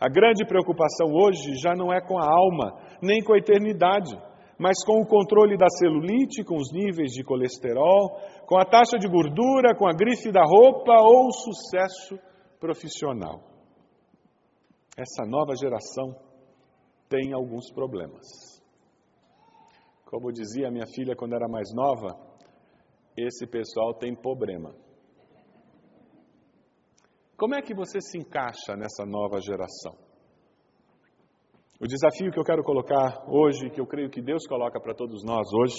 A 0.01 0.09
grande 0.09 0.45
preocupação 0.47 1.13
hoje 1.13 1.55
já 1.63 1.75
não 1.75 1.93
é 1.93 2.01
com 2.01 2.19
a 2.19 2.27
alma, 2.27 2.81
nem 3.01 3.23
com 3.23 3.35
a 3.35 3.39
eternidade, 3.39 4.17
mas 4.59 4.85
com 4.85 5.01
o 5.01 5.07
controle 5.07 5.57
da 5.57 5.69
celulite, 5.69 6.45
com 6.45 6.57
os 6.57 6.73
níveis 6.73 7.13
de 7.13 7.23
colesterol, 7.23 8.19
com 8.47 8.59
a 8.59 8.65
taxa 8.65 8.99
de 8.99 9.09
gordura, 9.09 9.75
com 9.77 9.87
a 9.87 9.93
grife 9.93 10.33
da 10.33 10.43
roupa 10.43 10.93
ou 11.01 11.29
o 11.29 11.33
sucesso 11.33 12.19
profissional. 12.59 13.41
Essa 14.97 15.25
nova 15.27 15.55
geração 15.57 16.15
tem 17.15 17.33
alguns 17.33 17.71
problemas. 17.73 18.27
Como 20.05 20.33
dizia 20.33 20.71
minha 20.71 20.87
filha 20.87 21.15
quando 21.15 21.35
era 21.35 21.47
mais 21.49 21.69
nova, 21.73 22.09
esse 23.17 23.47
pessoal 23.47 23.95
tem 23.95 24.17
problema. 24.17 24.75
Como 27.37 27.55
é 27.55 27.63
que 27.63 27.75
você 27.75 28.01
se 28.01 28.19
encaixa 28.19 28.77
nessa 28.77 29.07
nova 29.07 29.41
geração? 29.41 29.95
O 31.81 31.87
desafio 31.87 32.33
que 32.33 32.39
eu 32.39 32.45
quero 32.45 32.65
colocar 32.65 33.25
hoje, 33.29 33.71
que 33.71 33.81
eu 33.81 33.87
creio 33.87 34.11
que 34.11 34.23
Deus 34.23 34.45
coloca 34.47 34.81
para 34.81 34.95
todos 34.95 35.23
nós 35.25 35.47
hoje, 35.53 35.77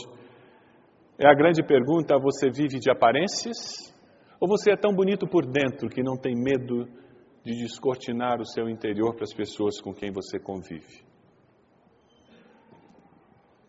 é 1.20 1.28
a 1.28 1.34
grande 1.34 1.64
pergunta: 1.66 2.18
você 2.18 2.50
vive 2.50 2.80
de 2.80 2.90
aparências? 2.90 3.94
Ou 4.40 4.48
você 4.48 4.72
é 4.72 4.78
tão 4.78 4.94
bonito 4.94 5.28
por 5.28 5.46
dentro 5.46 5.90
que 5.90 6.04
não 6.04 6.18
tem 6.18 6.34
medo 6.36 6.86
de 7.44 7.56
descortinar 7.56 8.40
o 8.40 8.46
seu 8.46 8.70
interior 8.70 9.16
para 9.16 9.24
as 9.24 9.34
pessoas 9.34 9.82
com 9.82 9.94
quem 9.94 10.12
você 10.12 10.40
convive? 10.40 11.05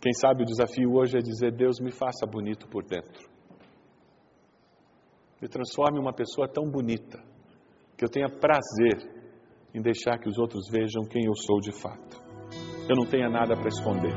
Quem 0.00 0.12
sabe 0.12 0.42
o 0.42 0.46
desafio 0.46 0.92
hoje 0.94 1.16
é 1.16 1.20
dizer: 1.20 1.52
Deus 1.52 1.80
me 1.80 1.90
faça 1.90 2.26
bonito 2.26 2.68
por 2.68 2.84
dentro. 2.84 3.28
Me 5.40 5.48
transforme 5.48 5.98
em 5.98 6.02
uma 6.02 6.14
pessoa 6.14 6.48
tão 6.48 6.70
bonita 6.70 7.22
que 7.96 8.04
eu 8.04 8.08
tenha 8.08 8.28
prazer 8.28 9.16
em 9.74 9.80
deixar 9.80 10.18
que 10.18 10.28
os 10.28 10.38
outros 10.38 10.68
vejam 10.70 11.04
quem 11.04 11.24
eu 11.26 11.34
sou 11.34 11.60
de 11.60 11.72
fato. 11.72 12.24
Eu 12.88 12.96
não 12.96 13.06
tenha 13.06 13.28
nada 13.28 13.54
para 13.54 13.68
esconder. 13.68 14.14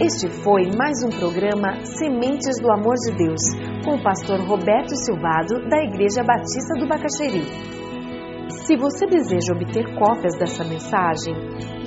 Este 0.00 0.28
foi 0.42 0.70
mais 0.76 1.02
um 1.04 1.10
programa 1.18 1.84
Sementes 1.84 2.60
do 2.60 2.70
Amor 2.72 2.94
de 2.94 3.16
Deus, 3.16 3.42
com 3.84 3.94
o 3.94 4.02
pastor 4.02 4.40
Roberto 4.40 4.94
Silvado, 5.04 5.68
da 5.68 5.84
Igreja 5.84 6.22
Batista 6.24 6.74
do 6.78 6.88
Bacaxeri. 6.88 7.83
Se 8.48 8.76
você 8.76 9.06
deseja 9.06 9.54
obter 9.54 9.94
cópias 9.98 10.36
dessa 10.38 10.62
mensagem, 10.64 11.32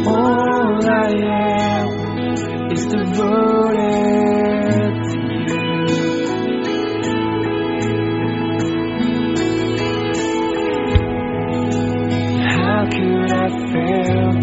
All 0.05 0.85
I 0.85 0.87
am 1.31 1.87
is 2.71 2.85
devoted 2.87 4.42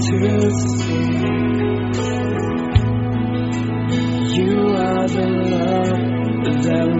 to 0.00 0.50
see. 0.50 1.20
You 4.36 4.52
are 4.74 5.06
the 5.08 5.26
love 5.52 6.44
that 6.44 6.99